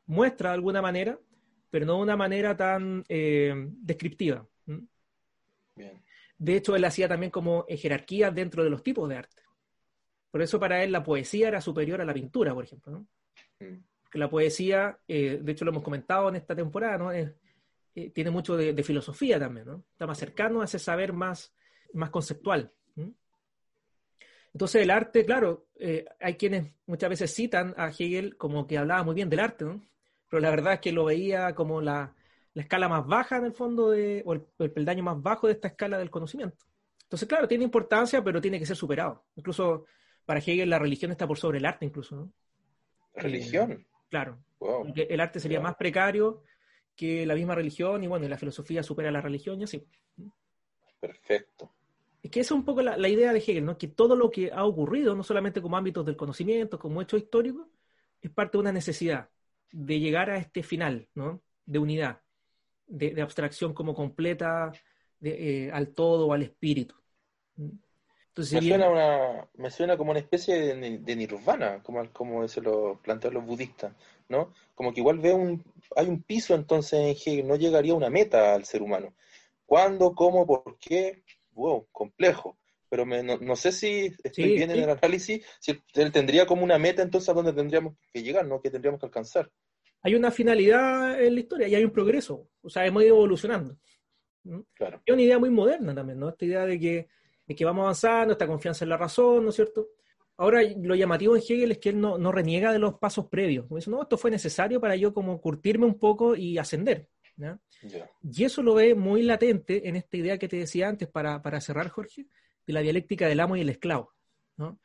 Muestra 0.05 0.51
de 0.51 0.55
alguna 0.55 0.81
manera, 0.81 1.19
pero 1.69 1.85
no 1.85 1.97
de 1.97 2.01
una 2.01 2.15
manera 2.15 2.55
tan 2.55 3.03
eh, 3.09 3.53
descriptiva. 3.71 4.47
De 6.37 6.55
hecho, 6.55 6.77
él 6.77 6.85
hacía 6.85 7.09
también 7.09 7.31
como 7.31 7.65
jerarquía 7.67 8.31
dentro 8.31 8.63
de 8.63 8.69
los 8.69 8.81
tipos 8.83 9.09
de 9.09 9.17
arte. 9.17 9.43
Por 10.31 10.41
eso 10.41 10.61
para 10.61 10.81
él 10.81 10.93
la 10.93 11.03
poesía 11.03 11.49
era 11.49 11.59
superior 11.59 11.99
a 11.99 12.05
la 12.05 12.13
pintura, 12.13 12.53
por 12.53 12.63
ejemplo. 12.63 12.93
¿no? 12.93 13.07
Que 14.09 14.17
la 14.17 14.29
poesía, 14.29 14.97
eh, 15.09 15.41
de 15.41 15.51
hecho 15.51 15.65
lo 15.65 15.71
hemos 15.71 15.83
comentado 15.83 16.29
en 16.29 16.37
esta 16.37 16.55
temporada, 16.55 16.97
¿no? 16.97 17.11
Eh, 17.95 18.11
tiene 18.11 18.29
mucho 18.29 18.55
de, 18.55 18.83
filosofía 18.83 19.39
también, 19.39 19.67
¿no? 19.67 19.83
Está 19.91 20.05
más 20.05 20.17
cercano 20.17 20.61
a 20.61 20.65
ese 20.65 20.79
saber 20.79 21.13
más, 21.13 21.53
más 21.93 22.09
conceptual. 22.09 22.71
Entonces 24.51 24.81
el 24.81 24.89
arte, 24.89 25.25
claro, 25.25 25.67
eh, 25.79 26.05
hay 26.19 26.35
quienes 26.35 26.73
muchas 26.87 27.09
veces 27.09 27.33
citan 27.33 27.75
a 27.77 27.89
Hegel 27.89 28.35
como 28.35 28.65
que 28.65 28.79
hablaba 28.79 29.03
muy 29.03 29.13
bien 29.13 29.29
del 29.29 29.41
arte, 29.41 29.63
¿no? 29.63 29.85
Pero 30.27 30.41
la 30.41 30.49
verdad 30.49 30.73
es 30.73 30.79
que 30.79 30.91
lo 30.91 31.05
veía 31.05 31.53
como 31.53 31.81
la, 31.81 32.15
escala 32.55 32.89
más 32.89 33.05
baja 33.05 33.37
en 33.37 33.45
el 33.45 33.53
fondo, 33.53 33.91
de, 33.91 34.23
o 34.25 34.33
el, 34.33 34.45
el, 34.57 34.71
peldaño 34.71 35.03
más 35.03 35.21
bajo 35.21 35.47
de 35.47 35.53
esta 35.53 35.69
escala 35.69 35.97
del 35.97 36.09
conocimiento. 36.09 36.65
Entonces, 37.03 37.27
claro, 37.27 37.47
tiene 37.47 37.63
importancia, 37.63 38.23
pero 38.23 38.41
tiene 38.41 38.59
que 38.59 38.65
ser 38.65 38.75
superado. 38.75 39.23
Incluso 39.35 39.85
para 40.25 40.39
Hegel 40.39 40.69
la 40.69 40.79
religión 40.79 41.11
está 41.11 41.25
por 41.27 41.37
sobre 41.37 41.59
el 41.59 41.65
arte, 41.65 41.85
incluso, 41.85 42.15
¿no? 42.15 42.33
religión. 43.15 43.85
claro. 44.09 44.39
el 44.95 45.19
arte 45.19 45.39
sería 45.39 45.59
más 45.59 45.75
precario 45.75 46.43
que 46.99 47.25
la 47.25 47.33
misma 47.33 47.55
religión 47.55 48.03
y 48.03 48.07
bueno, 48.07 48.27
la 48.27 48.37
filosofía 48.37 48.83
supera 48.83 49.09
la 49.09 49.21
religión 49.21 49.61
y 49.61 49.63
así. 49.63 49.87
Perfecto. 50.99 51.71
Es 52.21 52.29
que 52.29 52.41
esa 52.41 52.53
es 52.53 52.59
un 52.59 52.65
poco 52.65 52.81
la, 52.81 53.07
idea 53.07 53.31
de 53.31 53.39
Hegel, 53.39 53.63
¿no? 53.63 53.77
Que 53.77 53.87
todo 53.87 54.17
lo 54.17 54.29
que 54.29 54.51
ha 54.51 54.65
ocurrido, 54.65 55.15
no 55.15 55.23
solamente 55.23 55.61
como 55.61 55.77
ámbitos 55.77 56.05
del 56.05 56.17
conocimiento, 56.17 56.77
como 56.77 57.01
hechos 57.01 57.21
históricos, 57.21 57.67
es 58.19 58.29
parte 58.31 58.57
de 58.57 58.63
una 58.63 58.73
necesidad 58.73 59.29
de 59.71 59.97
llegar 60.01 60.29
a 60.29 60.35
este 60.39 60.61
final, 60.61 61.07
¿no? 61.15 61.41
De 61.65 61.79
unidad, 61.79 62.19
de, 62.85 63.11
de 63.11 63.21
abstracción 63.21 63.73
como 63.73 63.95
completa 63.95 64.73
de, 65.21 65.67
eh, 65.67 65.71
al 65.71 65.93
todo 65.93 66.27
o 66.27 66.33
al 66.33 66.43
espíritu. 66.43 66.95
Entonces, 67.57 68.55
Me 68.55 68.59
sería- 68.59 68.75
suena, 68.75 68.89
una, 68.89 69.49
me 69.55 69.71
suena 69.71 69.95
como 69.95 70.11
una 70.11 70.19
especie 70.19 70.75
de, 70.75 70.97
de 70.97 71.15
nirvana, 71.15 71.81
como, 71.81 72.11
como 72.11 72.45
se 72.49 72.59
lo 72.59 72.99
plantean 73.01 73.35
los 73.35 73.45
budistas, 73.45 73.93
¿no? 74.29 74.53
Como 74.75 74.93
que 74.93 75.01
igual 75.01 75.19
veo 75.19 75.35
un, 75.35 75.63
hay 75.95 76.07
un 76.07 76.23
piso 76.23 76.55
entonces 76.55 76.93
en 76.99 77.07
Hegel, 77.07 77.47
no 77.47 77.55
llegaría 77.55 77.93
a 77.93 77.95
una 77.97 78.09
meta 78.09 78.53
al 78.55 78.65
ser 78.65 78.81
humano. 78.81 79.13
¿Cuándo, 79.65 80.13
cómo, 80.15 80.47
por 80.47 80.77
qué? 80.79 81.23
Wow, 81.51 81.87
complejo. 81.91 82.57
Pero 82.89 83.05
me- 83.05 83.21
no, 83.23 83.37
no 83.37 83.55
sé 83.55 83.71
si 83.71 84.07
estoy 84.23 84.51
Sí, 84.51 84.53
bien 84.53 84.71
en 84.71 84.77
sí. 84.77 84.83
el 84.83 84.89
análisis, 84.89 85.45
si 85.59 85.79
él, 85.95 86.11
tendría 86.11 86.45
como 86.45 86.63
una 86.63 86.79
meta 86.79 87.01
entonces 87.03 87.29
a 87.29 87.33
donde 87.33 87.53
tendríamos 87.53 87.95
que 88.13 88.23
llegar, 88.23 88.47
¿no? 88.47 88.61
Que 88.61 88.71
tendríamos 88.71 88.99
que 88.99 89.05
alcanzar. 89.07 89.51
hay 90.01 90.15
una 90.15 90.31
finalidad 90.31 91.21
en 91.21 91.33
la 91.35 91.39
historia 91.41 91.67
y 91.67 91.75
hay 91.75 91.83
un 91.83 91.91
progreso. 91.91 92.47
O 92.61 92.69
sea, 92.69 92.85
hemos 92.85 93.03
ido 93.03 93.15
evolucionando. 93.15 93.77
¿no? 94.43 94.65
Claro. 94.73 95.01
Es 95.05 95.13
una 95.13 95.21
idea 95.23 95.37
muy 95.39 95.49
moderna 95.49 95.93
también, 95.93 96.19
¿no? 96.19 96.29
Esta 96.29 96.45
idea 96.45 96.65
de 96.65 96.79
que, 96.79 97.07
de 97.45 97.55
que 97.55 97.65
vamos 97.65 97.83
avanzando, 97.83 98.31
esta 98.33 98.47
confianza 98.47 98.85
en 98.85 98.89
la 98.89 98.97
razón, 98.97 99.43
¿no 99.43 99.49
es 99.49 99.55
cierto? 99.55 99.87
Ahora, 100.39 100.61
lo 100.63 100.95
llamativo 100.95 101.35
en 101.35 101.41
Hegel 101.41 101.73
es 101.73 101.79
que 101.79 101.89
él 101.89 101.99
no, 101.99 102.17
no 102.17 102.31
reniega 102.31 102.71
de 102.71 102.79
los 102.79 102.97
pasos 102.97 103.25
previos. 103.27 103.65
Como 103.65 103.75
dice, 103.75 103.91
no, 103.91 104.01
esto 104.01 104.17
fue 104.17 104.31
necesario 104.31 104.79
para 104.79 104.95
yo 104.95 105.13
como 105.13 105.41
curtirme 105.41 105.85
un 105.85 105.99
poco 105.99 106.33
y 106.33 106.57
ascender. 106.57 107.09
Y 108.23 108.45
eso 108.45 108.63
lo 108.63 108.73
ve 108.73 108.95
muy 108.95 109.21
latente 109.23 109.89
en 109.89 109.97
esta 109.97 110.15
idea 110.15 110.37
que 110.37 110.47
te 110.47 110.55
decía 110.55 110.87
antes, 110.87 111.09
para, 111.09 111.41
para 111.41 111.59
cerrar, 111.59 111.89
Jorge, 111.89 112.25
de 112.65 112.71
la 112.71 112.79
dialéctica 112.79 113.27
del 113.27 113.41
amo 113.41 113.57
y 113.57 113.61
el 113.61 113.69
esclavo, 113.69 114.13
¿no? 114.55 114.79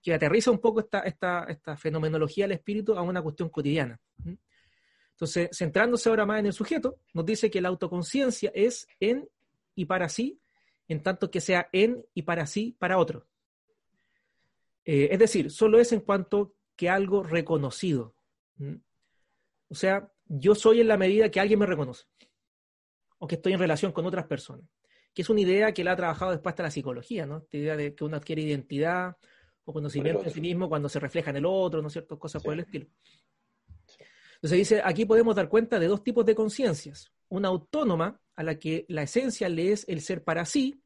Que 0.00 0.14
aterriza 0.14 0.52
un 0.52 0.60
poco 0.60 0.78
esta, 0.78 1.00
esta, 1.00 1.46
esta 1.48 1.76
fenomenología 1.76 2.44
del 2.44 2.52
espíritu 2.52 2.94
a 2.94 3.02
una 3.02 3.22
cuestión 3.22 3.48
cotidiana. 3.48 4.00
Entonces, 5.10 5.50
centrándose 5.52 6.10
ahora 6.10 6.26
más 6.26 6.38
en 6.38 6.46
el 6.46 6.52
sujeto, 6.52 6.98
nos 7.12 7.26
dice 7.26 7.50
que 7.50 7.60
la 7.60 7.70
autoconciencia 7.70 8.52
es 8.54 8.86
en 9.00 9.28
y 9.74 9.84
para 9.86 10.08
sí, 10.08 10.38
en 10.86 11.02
tanto 11.02 11.28
que 11.28 11.40
sea 11.40 11.68
en 11.72 12.04
y 12.14 12.22
para 12.22 12.46
sí 12.46 12.76
para 12.78 12.98
otro. 12.98 13.26
Eh, 14.84 15.08
es 15.10 15.18
decir, 15.18 15.50
solo 15.50 15.78
es 15.78 15.92
en 15.92 16.00
cuanto 16.00 16.54
que 16.76 16.88
algo 16.88 17.22
reconocido. 17.22 18.14
¿m? 18.58 18.80
O 19.68 19.74
sea, 19.74 20.12
yo 20.26 20.54
soy 20.54 20.80
en 20.80 20.88
la 20.88 20.96
medida 20.96 21.30
que 21.30 21.40
alguien 21.40 21.58
me 21.58 21.66
reconoce, 21.66 22.04
o 23.18 23.26
que 23.26 23.36
estoy 23.36 23.52
en 23.52 23.58
relación 23.58 23.92
con 23.92 24.06
otras 24.06 24.26
personas, 24.26 24.66
que 25.14 25.22
es 25.22 25.30
una 25.30 25.40
idea 25.40 25.72
que 25.72 25.84
la 25.84 25.92
ha 25.92 25.96
trabajado 25.96 26.32
después 26.32 26.52
hasta 26.52 26.64
la 26.64 26.70
psicología, 26.70 27.26
¿no? 27.26 27.38
Esta 27.38 27.56
idea 27.56 27.76
de 27.76 27.94
que 27.94 28.04
uno 28.04 28.16
adquiere 28.16 28.42
identidad 28.42 29.16
o 29.64 29.72
conocimiento 29.72 30.22
de 30.22 30.30
sí 30.30 30.40
mismo 30.40 30.68
cuando 30.68 30.88
se 30.88 30.98
refleja 30.98 31.30
en 31.30 31.36
el 31.36 31.46
otro, 31.46 31.80
¿no 31.80 31.88
es 31.88 31.92
cierto? 31.92 32.18
Cosas 32.18 32.42
por 32.42 32.54
el 32.54 32.60
estilo. 32.60 32.86
Entonces 34.36 34.58
dice, 34.58 34.82
aquí 34.84 35.04
podemos 35.04 35.36
dar 35.36 35.48
cuenta 35.48 35.78
de 35.78 35.86
dos 35.86 36.02
tipos 36.02 36.26
de 36.26 36.34
conciencias. 36.34 37.12
Una 37.28 37.48
autónoma, 37.48 38.20
a 38.34 38.42
la 38.42 38.58
que 38.58 38.84
la 38.88 39.02
esencia 39.02 39.48
le 39.48 39.72
es 39.72 39.84
el 39.88 40.00
ser 40.00 40.24
para 40.24 40.44
sí, 40.44 40.81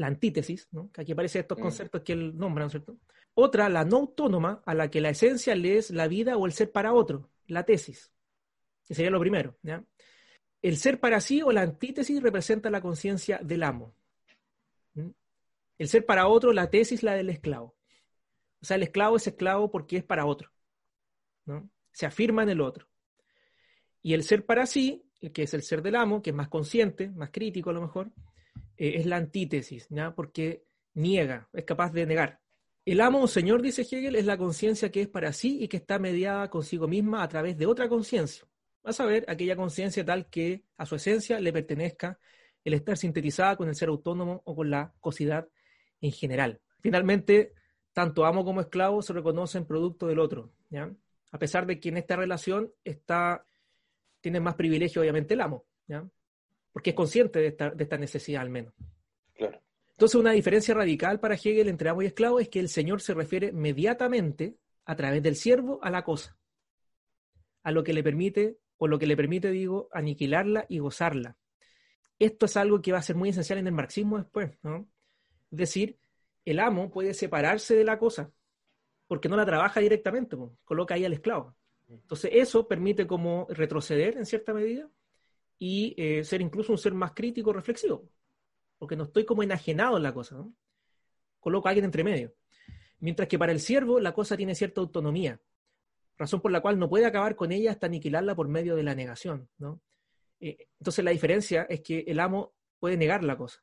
la 0.00 0.06
antítesis, 0.06 0.66
¿no? 0.72 0.90
que 0.90 1.02
aquí 1.02 1.12
aparecen 1.12 1.42
estos 1.42 1.58
Mm. 1.58 1.62
conceptos 1.62 2.00
que 2.00 2.14
él 2.14 2.34
nombra, 2.36 2.64
¿no 2.64 2.68
es 2.68 2.72
cierto? 2.72 2.96
Otra, 3.34 3.68
la 3.68 3.84
no 3.84 3.98
autónoma, 3.98 4.62
a 4.64 4.72
la 4.74 4.90
que 4.90 5.02
la 5.02 5.10
esencia 5.10 5.54
le 5.54 5.76
es 5.76 5.90
la 5.90 6.08
vida 6.08 6.38
o 6.38 6.46
el 6.46 6.52
ser 6.52 6.72
para 6.72 6.94
otro, 6.94 7.30
la 7.46 7.64
tesis, 7.64 8.10
que 8.86 8.94
sería 8.94 9.10
lo 9.10 9.20
primero. 9.20 9.58
¿ya? 9.62 9.84
El 10.62 10.78
ser 10.78 11.00
para 11.00 11.20
sí 11.20 11.42
o 11.42 11.52
la 11.52 11.60
antítesis 11.60 12.22
representa 12.22 12.70
la 12.70 12.80
conciencia 12.80 13.40
del 13.42 13.62
amo. 13.62 13.94
¿Mm? 14.94 15.10
El 15.76 15.88
ser 15.88 16.06
para 16.06 16.28
otro, 16.28 16.54
la 16.54 16.70
tesis, 16.70 17.02
la 17.02 17.12
del 17.12 17.28
esclavo. 17.28 17.76
O 18.62 18.64
sea, 18.64 18.76
el 18.76 18.84
esclavo 18.84 19.16
es 19.16 19.26
esclavo 19.26 19.70
porque 19.70 19.98
es 19.98 20.04
para 20.04 20.24
otro. 20.24 20.50
¿no? 21.44 21.70
Se 21.92 22.06
afirma 22.06 22.42
en 22.42 22.48
el 22.48 22.62
otro. 22.62 22.88
Y 24.00 24.14
el 24.14 24.22
ser 24.22 24.46
para 24.46 24.64
sí, 24.64 25.04
el 25.20 25.30
que 25.30 25.42
es 25.42 25.52
el 25.52 25.62
ser 25.62 25.82
del 25.82 25.96
amo, 25.96 26.22
que 26.22 26.30
es 26.30 26.36
más 26.36 26.48
consciente, 26.48 27.10
más 27.10 27.30
crítico 27.30 27.68
a 27.68 27.74
lo 27.74 27.82
mejor, 27.82 28.10
eh, 28.80 28.96
es 28.96 29.04
la 29.04 29.16
antítesis, 29.16 29.86
¿ya? 29.90 30.14
porque 30.14 30.64
niega, 30.94 31.50
es 31.52 31.64
capaz 31.64 31.92
de 31.92 32.06
negar. 32.06 32.40
El 32.86 33.02
amo 33.02 33.28
señor, 33.28 33.60
dice 33.60 33.82
Hegel, 33.82 34.16
es 34.16 34.24
la 34.24 34.38
conciencia 34.38 34.90
que 34.90 35.02
es 35.02 35.08
para 35.08 35.34
sí 35.34 35.58
y 35.62 35.68
que 35.68 35.76
está 35.76 35.98
mediada 35.98 36.48
consigo 36.48 36.88
misma 36.88 37.22
a 37.22 37.28
través 37.28 37.58
de 37.58 37.66
otra 37.66 37.90
conciencia. 37.90 38.46
A 38.82 38.94
saber, 38.94 39.26
aquella 39.28 39.54
conciencia 39.54 40.02
tal 40.02 40.30
que 40.30 40.64
a 40.78 40.86
su 40.86 40.94
esencia 40.94 41.38
le 41.40 41.52
pertenezca 41.52 42.18
el 42.64 42.72
estar 42.72 42.96
sintetizada 42.96 43.54
con 43.54 43.68
el 43.68 43.74
ser 43.74 43.90
autónomo 43.90 44.40
o 44.46 44.56
con 44.56 44.70
la 44.70 44.94
cosidad 44.98 45.46
en 46.00 46.12
general. 46.12 46.62
Finalmente, 46.80 47.52
tanto 47.92 48.24
amo 48.24 48.46
como 48.46 48.62
esclavo 48.62 49.02
se 49.02 49.12
reconocen 49.12 49.66
producto 49.66 50.06
del 50.06 50.18
otro, 50.18 50.54
¿ya? 50.70 50.90
A 51.32 51.38
pesar 51.38 51.66
de 51.66 51.78
que 51.78 51.90
en 51.90 51.98
esta 51.98 52.16
relación 52.16 52.72
está, 52.82 53.44
tiene 54.22 54.40
más 54.40 54.54
privilegio, 54.54 55.02
obviamente, 55.02 55.34
el 55.34 55.42
amo, 55.42 55.66
¿ya? 55.86 56.08
Porque 56.72 56.90
es 56.90 56.96
consciente 56.96 57.38
de 57.40 57.48
esta, 57.48 57.70
de 57.70 57.84
esta 57.84 57.98
necesidad 57.98 58.42
al 58.42 58.50
menos. 58.50 58.74
Claro. 59.34 59.60
Entonces, 60.00 60.18
una 60.18 60.32
diferencia 60.32 60.72
radical 60.72 61.20
para 61.20 61.34
Hegel 61.34 61.68
entre 61.68 61.90
amo 61.90 62.00
y 62.00 62.06
esclavo 62.06 62.40
es 62.40 62.48
que 62.48 62.58
el 62.58 62.70
señor 62.70 63.02
se 63.02 63.12
refiere 63.12 63.52
mediatamente 63.52 64.56
a 64.86 64.96
través 64.96 65.22
del 65.22 65.36
siervo 65.36 65.78
a 65.82 65.90
la 65.90 66.04
cosa, 66.04 66.38
a 67.62 67.70
lo 67.70 67.84
que 67.84 67.92
le 67.92 68.02
permite, 68.02 68.56
o 68.78 68.88
lo 68.88 68.98
que 68.98 69.06
le 69.06 69.14
permite, 69.14 69.50
digo, 69.50 69.90
aniquilarla 69.92 70.64
y 70.70 70.78
gozarla. 70.78 71.36
Esto 72.18 72.46
es 72.46 72.56
algo 72.56 72.80
que 72.80 72.92
va 72.92 72.98
a 72.98 73.02
ser 73.02 73.16
muy 73.16 73.28
esencial 73.28 73.58
en 73.58 73.66
el 73.66 73.74
marxismo 73.74 74.16
después, 74.16 74.58
¿no? 74.62 74.88
Es 75.50 75.58
decir, 75.58 75.98
el 76.46 76.60
amo 76.60 76.90
puede 76.90 77.12
separarse 77.12 77.76
de 77.76 77.84
la 77.84 77.98
cosa, 77.98 78.32
porque 79.06 79.28
no 79.28 79.36
la 79.36 79.44
trabaja 79.44 79.80
directamente, 79.80 80.34
coloca 80.64 80.94
ahí 80.94 81.04
al 81.04 81.12
esclavo. 81.12 81.54
Entonces, 81.88 82.30
eso 82.32 82.66
permite 82.66 83.06
como 83.06 83.46
retroceder 83.50 84.16
en 84.16 84.24
cierta 84.24 84.54
medida 84.54 84.88
y 85.60 85.94
eh, 85.96 86.24
ser 86.24 86.40
incluso 86.40 86.72
un 86.72 86.78
ser 86.78 86.94
más 86.94 87.12
crítico, 87.12 87.52
reflexivo 87.52 88.10
porque 88.80 88.96
no 88.96 89.04
estoy 89.04 89.26
como 89.26 89.42
enajenado 89.42 89.98
en 89.98 90.02
la 90.02 90.14
cosa. 90.14 90.42
Coloco 91.38 91.68
a 91.68 91.70
alguien 91.70 91.84
entre 91.84 92.02
medio. 92.02 92.34
Mientras 92.98 93.28
que 93.28 93.38
para 93.38 93.52
el 93.52 93.60
siervo 93.60 94.00
la 94.00 94.14
cosa 94.14 94.38
tiene 94.38 94.54
cierta 94.54 94.80
autonomía, 94.80 95.38
razón 96.16 96.40
por 96.40 96.50
la 96.50 96.62
cual 96.62 96.78
no 96.78 96.88
puede 96.88 97.04
acabar 97.04 97.36
con 97.36 97.52
ella 97.52 97.72
hasta 97.72 97.86
aniquilarla 97.86 98.34
por 98.34 98.48
medio 98.48 98.76
de 98.76 98.82
la 98.82 98.94
negación, 98.94 99.50
¿no? 99.58 99.82
Eh, 100.40 100.68
entonces 100.78 101.04
la 101.04 101.10
diferencia 101.10 101.66
es 101.68 101.82
que 101.82 102.04
el 102.06 102.20
amo 102.20 102.54
puede 102.78 102.96
negar 102.96 103.22
la 103.22 103.36
cosa, 103.36 103.62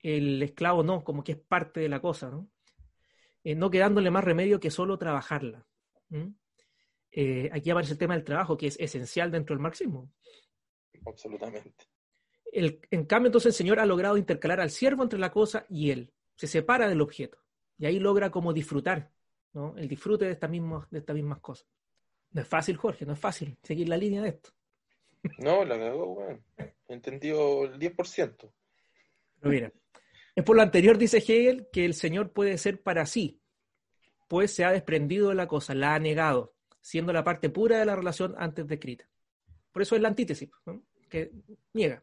el 0.00 0.42
esclavo 0.42 0.82
no, 0.82 1.02
como 1.02 1.24
que 1.24 1.32
es 1.32 1.38
parte 1.38 1.80
de 1.80 1.88
la 1.88 2.00
cosa, 2.00 2.30
¿no? 2.30 2.50
Eh, 3.44 3.54
no 3.54 3.70
quedándole 3.70 4.10
más 4.10 4.24
remedio 4.24 4.60
que 4.60 4.70
solo 4.70 4.98
trabajarla. 4.98 5.66
aquí 7.50 7.70
aparece 7.70 7.92
el 7.92 7.98
tema 7.98 8.12
del 8.14 8.24
trabajo, 8.24 8.58
que 8.58 8.66
es 8.66 8.78
esencial 8.78 9.30
dentro 9.30 9.56
del 9.56 9.62
marxismo. 9.62 10.10
Absolutamente. 11.06 11.86
El- 12.52 12.80
en 12.90 13.04
cambio, 13.04 13.28
entonces 13.28 13.48
el 13.54 13.56
Señor 13.58 13.80
ha 13.80 13.86
logrado 13.86 14.16
intercalar 14.16 14.60
al 14.60 14.70
siervo 14.70 15.02
entre 15.02 15.18
la 15.18 15.30
cosa 15.30 15.66
y 15.68 15.90
él. 15.90 16.12
Se 16.36 16.46
separa 16.46 16.88
del 16.88 17.00
objeto. 17.00 17.38
Y 17.78 17.86
ahí 17.86 17.98
logra 18.00 18.30
como 18.30 18.52
disfrutar, 18.52 19.10
¿no? 19.52 19.76
El 19.76 19.88
disfrute 19.88 20.24
de 20.24 20.32
estas 20.32 20.50
mismas, 20.50 20.88
de 20.90 20.98
estas 20.98 21.14
mismas 21.14 21.40
cosas. 21.40 21.68
No 22.30 22.42
es 22.42 22.48
fácil, 22.48 22.76
Jorge, 22.76 23.06
no 23.06 23.12
es 23.12 23.18
fácil 23.18 23.56
seguir 23.62 23.88
la 23.88 23.96
línea 23.96 24.22
de 24.22 24.30
esto. 24.30 24.50
No, 25.38 25.64
la 25.64 25.78
cagó, 25.78 26.12
weón. 26.14 26.42
He 26.56 26.94
entendido 26.94 27.64
el 27.64 27.78
10%. 27.78 28.52
Pero 29.40 29.52
mira, 29.52 29.72
es 30.34 30.44
por 30.44 30.56
lo 30.56 30.62
anterior, 30.62 30.96
dice 30.98 31.18
Hegel, 31.18 31.68
que 31.72 31.84
el 31.84 31.94
Señor 31.94 32.32
puede 32.32 32.58
ser 32.58 32.82
para 32.82 33.06
sí, 33.06 33.40
pues 34.28 34.52
se 34.54 34.64
ha 34.64 34.72
desprendido 34.72 35.28
de 35.30 35.34
la 35.34 35.48
cosa, 35.48 35.74
la 35.74 35.94
ha 35.94 35.98
negado, 35.98 36.54
siendo 36.80 37.12
la 37.12 37.24
parte 37.24 37.48
pura 37.50 37.78
de 37.78 37.86
la 37.86 37.96
relación 37.96 38.34
antes 38.38 38.66
descrita. 38.66 39.08
Por 39.72 39.82
eso 39.82 39.96
es 39.96 40.02
la 40.02 40.08
antítesis, 40.08 40.50
¿no? 40.66 40.82
que 41.08 41.32
niega. 41.72 42.02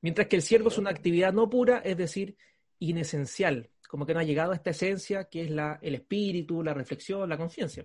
Mientras 0.00 0.26
que 0.26 0.36
el 0.36 0.42
siervo 0.42 0.68
es 0.68 0.78
una 0.78 0.90
actividad 0.90 1.32
no 1.32 1.48
pura, 1.48 1.78
es 1.78 1.96
decir, 1.96 2.36
inesencial, 2.78 3.70
como 3.88 4.06
que 4.06 4.14
no 4.14 4.20
ha 4.20 4.24
llegado 4.24 4.52
a 4.52 4.54
esta 4.54 4.70
esencia 4.70 5.24
que 5.24 5.42
es 5.42 5.50
la, 5.50 5.78
el 5.82 5.94
espíritu, 5.94 6.62
la 6.62 6.74
reflexión, 6.74 7.28
la 7.28 7.36
conciencia. 7.36 7.84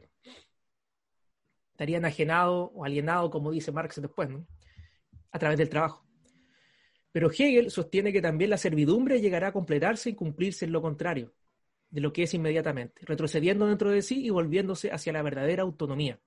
Estaría 1.72 1.98
enajenado 1.98 2.72
o 2.74 2.86
alienado, 2.86 3.30
como 3.30 3.52
dice 3.52 3.72
Marx 3.72 4.02
después, 4.02 4.30
¿no? 4.30 4.48
a 5.32 5.40
través 5.40 5.58
del 5.58 5.70
trabajo. 5.70 6.06
Pero 7.12 7.30
Hegel 7.30 7.72
sostiene 7.72 8.12
que 8.14 8.22
también 8.22 8.50
la 8.50 8.58
servidumbre 8.58 9.22
llegará 9.22 9.50
a 9.50 9.52
completarse 9.52 10.10
y 10.10 10.16
cumplirse 10.16 10.66
en 10.66 10.72
lo 10.72 10.82
contrario 10.82 11.34
de 11.90 12.02
lo 12.02 12.12
que 12.12 12.24
es 12.24 12.34
inmediatamente, 12.34 13.02
retrocediendo 13.06 13.68
dentro 13.68 13.92
de 13.92 14.02
sí 14.02 14.26
y 14.26 14.30
volviéndose 14.30 14.92
hacia 14.92 15.14
la 15.14 15.22
verdadera 15.22 15.64
autonomía, 15.64 16.20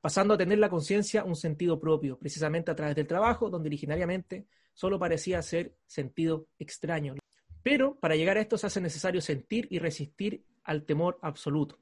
pasando 0.00 0.34
a 0.34 0.38
tener 0.38 0.58
la 0.58 0.70
conciencia 0.70 1.24
un 1.24 1.36
sentido 1.36 1.78
propio, 1.78 2.18
precisamente 2.18 2.70
a 2.70 2.74
través 2.74 2.96
del 2.96 3.06
trabajo, 3.06 3.50
donde 3.50 3.68
originariamente 3.68 4.46
solo 4.72 4.98
parecía 4.98 5.42
ser 5.42 5.76
sentido 5.86 6.48
extraño. 6.58 7.14
Pero 7.62 7.96
para 7.96 8.16
llegar 8.16 8.38
a 8.38 8.40
esto 8.40 8.56
se 8.56 8.66
hace 8.66 8.80
necesario 8.80 9.20
sentir 9.20 9.66
y 9.70 9.78
resistir 9.78 10.44
al 10.64 10.84
temor 10.84 11.18
absoluto, 11.22 11.78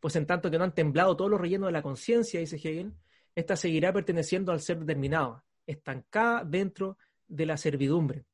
pues 0.00 0.16
en 0.16 0.26
tanto 0.26 0.50
que 0.50 0.58
no 0.58 0.64
han 0.64 0.74
temblado 0.74 1.16
todos 1.16 1.30
los 1.30 1.40
rellenos 1.40 1.68
de 1.68 1.72
la 1.72 1.82
conciencia, 1.82 2.40
dice 2.40 2.56
Hegel, 2.56 2.94
ésta 3.34 3.56
seguirá 3.56 3.92
perteneciendo 3.92 4.52
al 4.52 4.60
ser 4.60 4.78
determinado, 4.78 5.44
estancada 5.66 6.44
dentro 6.44 6.98
de 7.28 7.46
la 7.46 7.56
servidumbre. 7.56 8.24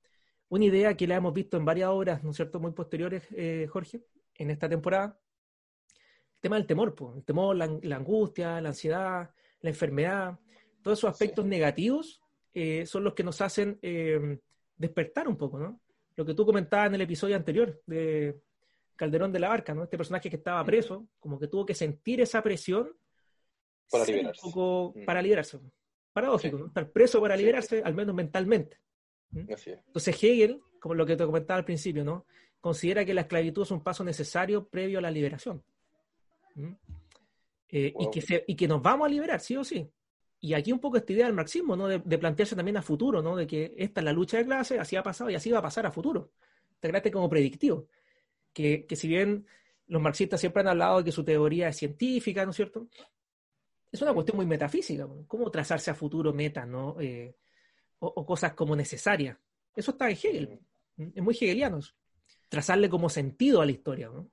Una 0.49 0.65
idea 0.65 0.97
que 0.97 1.07
la 1.07 1.17
hemos 1.17 1.35
visto 1.35 1.57
en 1.57 1.65
varias 1.65 1.91
obras, 1.91 2.25
¿no 2.25 2.31
es 2.31 2.37
cierto?, 2.37 2.59
muy 2.59 2.73
posteriores, 2.73 3.25
eh, 3.33 3.67
Jorge, 3.69 4.03
en 4.35 4.51
esta 4.51 4.69
temporada, 4.69 5.19
el 6.39 6.41
tema 6.41 6.57
del 6.57 6.67
temor, 6.67 6.95
pues, 6.95 7.17
el 7.17 7.25
temor, 7.25 7.57
la, 7.57 7.67
la 7.83 7.97
angustia, 7.97 8.61
la 8.61 8.69
ansiedad, 8.69 9.31
la 9.61 9.71
enfermedad, 9.71 10.39
todos 10.83 10.99
esos 10.99 11.11
aspectos 11.11 11.45
negativos 11.45 12.23
eh, 12.55 12.87
son 12.87 13.03
los 13.05 13.15
que 13.15 13.25
nos 13.25 13.41
hacen 13.41 13.79
eh, 13.83 14.39
despertar 14.77 15.27
un 15.27 15.37
poco, 15.37 15.59
¿no? 15.59 15.81
Lo 16.15 16.25
que 16.25 16.35
tú 16.35 16.47
comentabas 16.47 16.87
en 16.89 16.95
el 16.95 17.01
episodio 17.03 17.35
anterior 17.37 17.83
de 17.87 18.41
Calderón 18.95 19.33
de 19.33 19.41
la 19.41 19.49
Barca, 19.49 19.75
¿no? 19.75 19.83
Este 19.85 19.97
personaje 19.97 20.31
que 20.31 20.37
estaba 20.37 20.65
preso, 20.65 21.09
como 21.19 21.39
que 21.41 21.49
tuvo 21.49 21.67
que 21.67 21.75
sentir 21.75 22.21
esa 22.21 22.41
presión 22.43 22.93
Para 23.91 24.05
ser 24.05 24.15
un 24.15 24.19
liberarse. 24.19 24.43
poco- 24.43 24.93
Mm. 24.97 25.05
para 25.05 25.23
liberarse. 25.23 25.59
Paradójico, 26.13 26.57
Sí. 26.57 26.63
¿no? 26.63 26.69
Estar 26.69 26.91
preso 26.91 27.21
para 27.21 27.35
Sí. 27.37 27.41
liberarse, 27.43 27.83
al 27.85 27.95
menos 27.95 28.15
mentalmente. 28.15 28.79
Así 29.53 29.71
es. 29.71 29.81
Entonces 29.87 30.23
Hegel, 30.23 30.61
como 30.81 30.95
lo 30.95 31.05
que 31.05 31.17
te 31.17 31.25
comentaba 31.27 31.59
al 31.59 31.65
principio, 31.65 32.05
¿no? 32.05 32.27
Considera 32.61 33.05
que 33.05 33.15
la 33.15 33.23
esclavitud 33.23 33.63
es 33.63 33.71
un 33.73 33.83
paso 33.83 34.03
necesario 34.05 34.67
previo 34.69 34.99
a 34.99 35.03
la 35.03 35.11
liberación. 35.11 35.63
Eh, 37.71 37.89
y, 37.99 38.05
Wow. 38.05 38.11
que 38.11 38.21
se- 38.23 38.45
y 38.47 38.55
que 38.57 38.67
nos 38.69 38.81
vamos 38.83 39.07
a 39.07 39.11
liberar, 39.11 39.41
sí 39.41 39.57
o 39.57 39.65
sí. 39.65 39.87
Y 40.41 40.55
aquí 40.55 40.73
un 40.73 40.79
poco 40.79 40.97
esta 40.97 41.13
idea 41.13 41.27
del 41.27 41.35
marxismo, 41.35 41.77
¿no? 41.77 41.87
De, 41.89 41.99
de 41.99 42.19
plantearse 42.19 42.55
también 42.57 42.77
a 42.77 42.83
futuro, 42.83 43.21
¿no? 43.23 43.37
De 43.37 43.47
que 43.47 43.75
esta 43.77 44.01
es 44.01 44.05
la 44.05 44.13
lucha 44.13 44.39
de 44.39 44.45
clases, 44.45 44.79
así 44.79 44.97
ha 44.97 45.03
pasado 45.03 45.29
y 45.31 45.35
así 45.35 45.51
va 45.51 45.59
a 45.59 45.63
pasar 45.63 45.85
a 45.87 45.91
futuro. 45.91 46.31
Te 46.81 46.89
creaste 46.89 47.11
como 47.11 47.29
predictivo. 47.29 47.89
Que, 48.53 48.87
que 48.87 48.97
si 48.97 49.09
bien 49.09 49.47
los 49.89 50.01
marxistas 50.01 50.41
siempre 50.41 50.61
han 50.63 50.69
hablado 50.69 50.99
de 50.99 51.05
que 51.05 51.13
su 51.13 51.25
teoría 51.25 51.69
es 51.69 51.77
científica, 51.77 52.45
¿no 52.45 52.51
es 52.53 52.57
cierto? 52.57 52.89
Es 53.91 54.01
una 54.03 54.13
cuestión 54.15 54.37
muy 54.37 54.47
metafísica. 54.47 55.05
¿no? 55.07 55.25
¿Cómo 55.27 55.51
trazarse 55.51 55.91
a 55.91 55.95
futuro 55.95 56.33
metas, 56.33 56.67
¿no? 56.69 56.97
Eh, 57.01 57.35
o, 57.99 58.07
o 58.07 58.25
cosas 58.27 58.53
como 58.55 58.77
necesarias. 58.77 59.37
Eso 59.75 59.91
está 59.91 60.07
en 60.09 60.13
Hegel. 60.17 60.61
Es 61.15 61.23
muy 61.23 61.35
hegeliano. 61.35 61.81
Trazarle 62.49 62.89
como 62.89 63.09
sentido 63.09 63.61
a 63.61 63.67
la 63.67 63.73
historia. 63.73 64.09
¿no? 64.09 64.31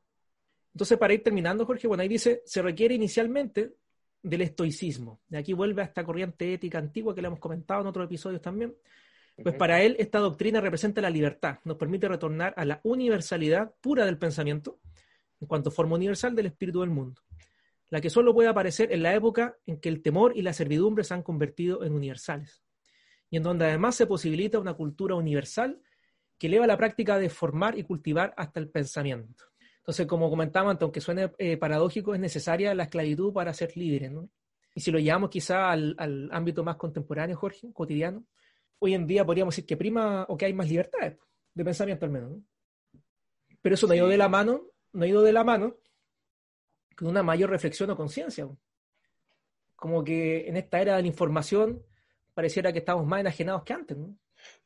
Entonces, 0.76 0.98
para 0.98 1.14
ir 1.14 1.24
terminando, 1.24 1.66
Jorge, 1.66 1.88
bueno, 1.88 2.04
ahí 2.04 2.10
dice, 2.10 2.42
se 2.46 2.62
requiere 2.62 2.96
inicialmente 2.96 3.76
del 4.22 4.42
estoicismo. 4.42 5.22
De 5.30 5.38
aquí 5.38 5.54
vuelve 5.54 5.82
a 5.82 5.86
esta 5.86 6.04
corriente 6.04 6.54
ética 6.54 6.80
antigua 6.80 7.16
que 7.16 7.22
le 7.22 7.28
hemos 7.28 7.40
comentado 7.40 7.80
en 7.80 7.88
otros 7.88 8.06
episodios 8.06 8.42
también. 8.42 8.76
Pues 9.42 9.56
para 9.56 9.82
él 9.82 9.96
esta 10.00 10.20
doctrina 10.20 10.60
representa 10.60 11.00
la 11.00 11.10
libertad, 11.10 11.60
nos 11.64 11.78
permite 11.78 12.10
retornar 12.10 12.54
a 12.58 12.66
la 12.66 12.82
universalidad 12.84 13.74
pura 13.80 14.06
del 14.06 14.18
pensamiento, 14.18 14.80
en 15.40 15.48
cuanto 15.48 15.72
forma 15.72 15.96
universal 15.96 16.36
del 16.36 16.48
espíritu 16.48 16.82
del 16.82 16.90
mundo, 16.90 17.22
la 17.90 18.02
que 18.02 18.10
solo 18.10 18.34
puede 18.34 18.50
aparecer 18.50 18.92
en 18.92 19.02
la 19.02 19.14
época 19.14 19.58
en 19.66 19.80
que 19.80 19.88
el 19.88 20.02
temor 20.02 20.36
y 20.36 20.42
la 20.42 20.52
servidumbre 20.52 21.06
se 21.06 21.14
han 21.14 21.24
convertido 21.24 21.86
en 21.86 21.94
universales, 21.94 22.64
y 23.30 23.38
en 23.38 23.44
donde 23.44 23.66
además 23.66 23.96
se 23.96 24.08
posibilita 24.08 24.60
una 24.60 24.74
cultura 24.74 25.16
universal 25.16 25.82
que 26.38 26.48
eleva 26.48 26.68
la 26.68 26.78
práctica 26.78 27.18
de 27.18 27.30
formar 27.30 27.78
y 27.78 27.84
cultivar 27.84 28.34
hasta 28.38 28.60
el 28.60 28.70
pensamiento. 28.70 29.46
Entonces, 29.86 30.08
como 30.08 30.32
comentaba 30.32 30.72
antes, 30.72 30.82
aunque 30.82 31.00
suene 31.00 31.32
eh, 31.38 31.58
paradójico, 31.58 32.16
es 32.16 32.20
necesaria 32.20 32.74
la 32.74 32.86
esclavitud 32.86 33.32
para 33.32 33.54
ser 33.54 33.78
libre, 33.78 34.10
¿no? 34.10 34.28
Y 34.74 34.82
si 34.82 34.90
lo 34.90 34.98
llevamos 34.98 35.30
quizá 35.30 35.70
al, 35.70 35.94
al 36.00 36.28
ámbito 36.32 36.64
más 36.64 36.76
contemporáneo, 36.76 37.38
Jorge, 37.38 37.72
cotidiano, 37.72 38.26
hoy 38.80 38.96
en 38.96 39.06
día 39.06 39.24
podríamos 39.24 39.54
decir 39.54 39.68
que 39.68 39.78
prima 39.78 40.26
o 40.28 40.36
que 40.36 40.46
hay 40.46 40.54
más 40.54 40.68
libertades, 40.68 41.20
de 41.54 41.64
pensamiento 41.64 42.04
al 42.04 42.12
menos. 42.12 42.32
¿no? 42.32 42.44
Pero 43.62 43.76
eso 43.76 43.86
no 43.86 43.94
ha 43.94 43.96
ido 43.96 44.08
de 44.08 44.18
la 44.18 44.28
mano, 44.28 44.64
no 44.92 45.04
ha 45.04 45.08
ido 45.08 45.22
de 45.22 45.34
la 45.34 45.44
mano 45.44 45.76
con 46.98 47.08
una 47.08 47.22
mayor 47.22 47.52
reflexión 47.52 47.92
o 47.92 47.96
conciencia. 47.96 48.50
Como 49.76 50.04
que 50.04 50.48
en 50.48 50.58
esta 50.58 50.82
era 50.82 50.96
de 50.96 51.04
la 51.04 51.08
información 51.08 51.86
pareciera 52.34 52.74
que 52.74 52.80
estamos 52.80 53.06
más 53.06 53.20
enajenados 53.20 53.64
que 53.64 53.74
antes. 53.74 53.96
¿no? 53.96 54.18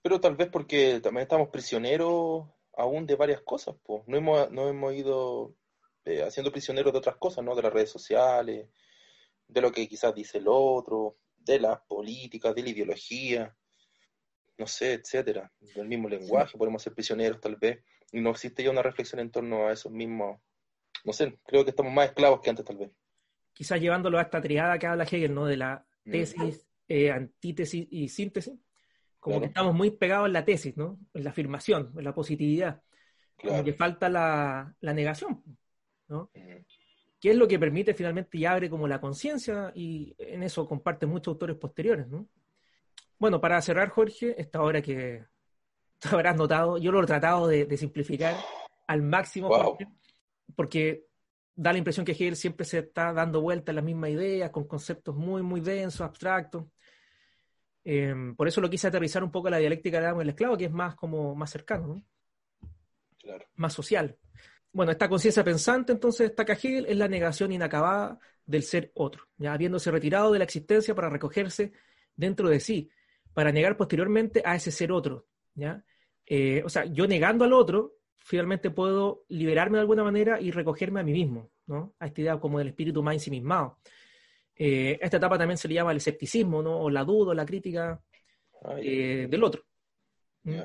Pero 0.02 0.22
tal 0.22 0.38
vez 0.38 0.48
porque 0.48 1.02
también 1.02 1.24
estamos 1.24 1.50
prisioneros 1.50 2.48
aún 2.80 3.06
de 3.06 3.16
varias 3.16 3.42
cosas, 3.42 3.76
pues. 3.84 4.04
No 4.08 4.18
hemos, 4.18 4.52
no 4.52 4.68
hemos 4.70 4.94
ido 4.94 5.56
eh, 6.06 6.24
haciendo 6.24 6.52
prisioneros 6.52 6.92
de 6.94 7.00
otras 7.00 7.18
cosas, 7.18 7.44
¿no? 7.44 7.56
De 7.56 7.62
las 7.62 7.74
redes 7.74 7.90
sociales, 7.92 8.68
de 9.48 9.62
lo 9.62 9.72
que 9.72 9.88
quizás 9.88 10.14
dice 10.14 10.38
el 10.38 10.46
otro, 10.48 11.18
de 11.38 11.60
las 11.60 11.80
políticas, 11.82 12.54
de 12.56 12.64
la 12.64 12.70
ideología, 12.70 13.56
no 14.58 14.68
sé, 14.68 14.94
etcétera. 14.94 15.52
Del 15.76 15.88
mismo 15.88 16.10
lenguaje, 16.10 16.58
podemos 16.58 16.82
ser 16.82 16.94
prisioneros 16.94 17.40
tal 17.40 17.56
vez. 17.56 17.84
Y 18.12 18.22
no 18.22 18.32
existe 18.32 18.64
ya 18.64 18.72
una 18.72 18.82
reflexión 18.82 19.20
en 19.20 19.32
torno 19.32 19.68
a 19.68 19.74
esos 19.74 19.92
mismos, 19.92 20.40
no 21.06 21.14
sé, 21.14 21.38
creo 21.46 21.64
que 21.64 21.70
estamos 21.72 21.94
más 21.94 22.08
esclavos 22.08 22.42
que 22.42 22.50
antes 22.50 22.66
tal 22.66 22.78
vez. 22.78 22.92
Quizás 23.54 23.80
llevándolo 23.80 24.18
a 24.18 24.24
esta 24.24 24.42
triada 24.42 24.80
que 24.80 24.88
habla 24.88 25.04
Hegel, 25.04 25.34
¿no? 25.34 25.46
de 25.46 25.58
la 25.58 25.86
Mm. 26.06 26.12
tesis, 26.12 26.66
eh, 26.88 27.12
antítesis 27.12 27.88
y 27.92 28.10
síntesis. 28.10 28.54
Como 29.20 29.34
Claro. 29.36 29.42
que 29.42 29.48
estamos 29.48 29.76
muy 29.76 29.92
pegados 29.92 30.28
en 30.28 30.34
la 30.34 30.46
tesis, 30.46 30.76
¿no? 30.78 30.98
en 31.14 31.24
la 31.24 31.30
afirmación, 31.32 31.92
en 31.98 32.04
la 32.04 32.14
positividad. 32.14 32.82
Como 33.36 33.50
Claro. 33.52 33.64
que 33.66 33.74
falta 33.74 34.10
la, 34.10 34.76
la 34.80 34.94
negación. 34.94 35.44
¿no? 36.08 36.32
Ujú. 36.34 36.66
que 37.22 37.30
es 37.32 37.36
lo 37.36 37.48
que 37.48 37.60
permite 37.60 37.94
finalmente 37.94 38.38
y 38.38 38.46
abre 38.46 38.70
como 38.70 38.88
la 38.88 39.00
conciencia 39.02 39.72
y 39.76 40.16
en 40.18 40.42
eso 40.42 40.66
comparten 40.68 41.10
muchos 41.10 41.34
autores 41.34 41.58
posteriores, 41.58 42.08
¿no? 42.08 42.28
Bueno, 43.20 43.40
para 43.42 43.62
cerrar, 43.62 43.90
Jorge, 43.90 44.40
esta 44.42 44.62
obra 44.64 44.82
que 44.82 45.26
tú 46.00 46.10
habrás 46.16 46.36
notado, 46.38 46.78
yo 46.78 46.92
lo 46.94 47.04
he 47.04 47.06
tratado 47.06 47.46
de, 47.48 47.66
de 47.66 47.78
simplificar 47.78 48.36
al 48.88 49.02
máximo, 49.04 49.50
Wow. 49.50 49.64
Jorge, 49.64 49.88
porque 50.56 51.06
da 51.54 51.74
la 51.74 51.78
impresión 51.80 52.06
que 52.06 52.14
Hegel 52.14 52.36
siempre 52.38 52.66
se 52.66 52.80
está 52.80 53.12
dando 53.14 53.42
vueltas 53.42 53.76
las 53.76 53.84
mismas 53.84 54.10
ideas, 54.12 54.50
con 54.50 54.66
conceptos 54.66 55.14
muy, 55.16 55.42
muy 55.44 55.60
densos, 55.60 56.02
abstractos. 56.02 56.64
Eh, 57.92 58.14
por 58.38 58.48
eso 58.48 58.62
lo 58.62 58.70
quise 58.70 58.86
aterrizar 58.86 59.24
un 59.24 59.32
poco 59.32 59.48
a 59.48 59.52
la 59.52 59.58
dialéctica 59.58 60.00
de 60.00 60.06
Adamo 60.06 60.22
y 60.22 60.24
el 60.26 60.30
esclavo, 60.30 60.56
que 60.56 60.66
es 60.66 60.72
más 60.72 60.94
como 60.94 61.34
más 61.34 61.50
cercano, 61.50 61.88
¿no? 61.88 62.04
Claro. 63.18 63.46
más 63.56 63.74
social. 63.74 64.16
Bueno, 64.72 64.92
esta 64.92 65.10
conciencia 65.10 65.44
pensante, 65.44 65.92
entonces, 65.92 66.28
destaca 66.28 66.54
Hegel, 66.54 66.86
es 66.86 66.96
la 66.96 67.08
negación 67.08 67.52
inacabada 67.52 68.20
del 68.46 68.62
ser 68.62 68.92
otro, 68.94 69.24
ya 69.38 69.54
habiéndose 69.54 69.90
retirado 69.90 70.32
de 70.32 70.38
la 70.38 70.44
existencia 70.46 70.94
para 70.94 71.10
recogerse 71.10 71.72
dentro 72.16 72.48
de 72.48 72.60
sí, 72.60 72.92
para 73.34 73.52
negar 73.52 73.76
posteriormente 73.76 74.44
a 74.46 74.56
ese 74.56 74.70
ser 74.72 74.92
otro, 74.92 75.26
¿ya? 75.56 75.84
Eh, 76.28 76.62
o 76.64 76.70
sea, 76.70 76.86
yo 76.86 77.08
negando 77.08 77.44
al 77.44 77.54
otro, 77.54 77.96
finalmente 78.20 78.70
puedo 78.70 79.26
liberarme 79.30 79.80
de 79.80 79.82
alguna 79.82 80.04
manera 80.04 80.40
y 80.40 80.52
recogerme 80.52 81.00
a 81.00 81.04
mí 81.04 81.12
mismo, 81.12 81.50
¿no? 81.66 81.96
A 81.98 82.06
esta 82.06 82.22
idea 82.22 82.40
como 82.40 82.60
del 82.60 82.68
espíritu 82.68 83.02
más 83.02 83.16
ensimismado. 83.16 83.80
Eh, 84.62 85.00
esta 85.02 85.18
etapa 85.18 85.38
también 85.38 85.58
se 85.58 85.70
le 85.70 85.76
llama 85.76 85.92
el 85.92 85.98
escepticismo, 85.98 86.62
¿no? 86.62 86.78
O 86.82 86.90
la 86.90 87.06
duda, 87.06 87.32
o 87.32 87.34
la 87.34 87.46
crítica 87.46 88.02
eh, 88.78 89.26
del 89.30 89.44
otro. 89.44 89.64
¿Mm? 90.44 90.60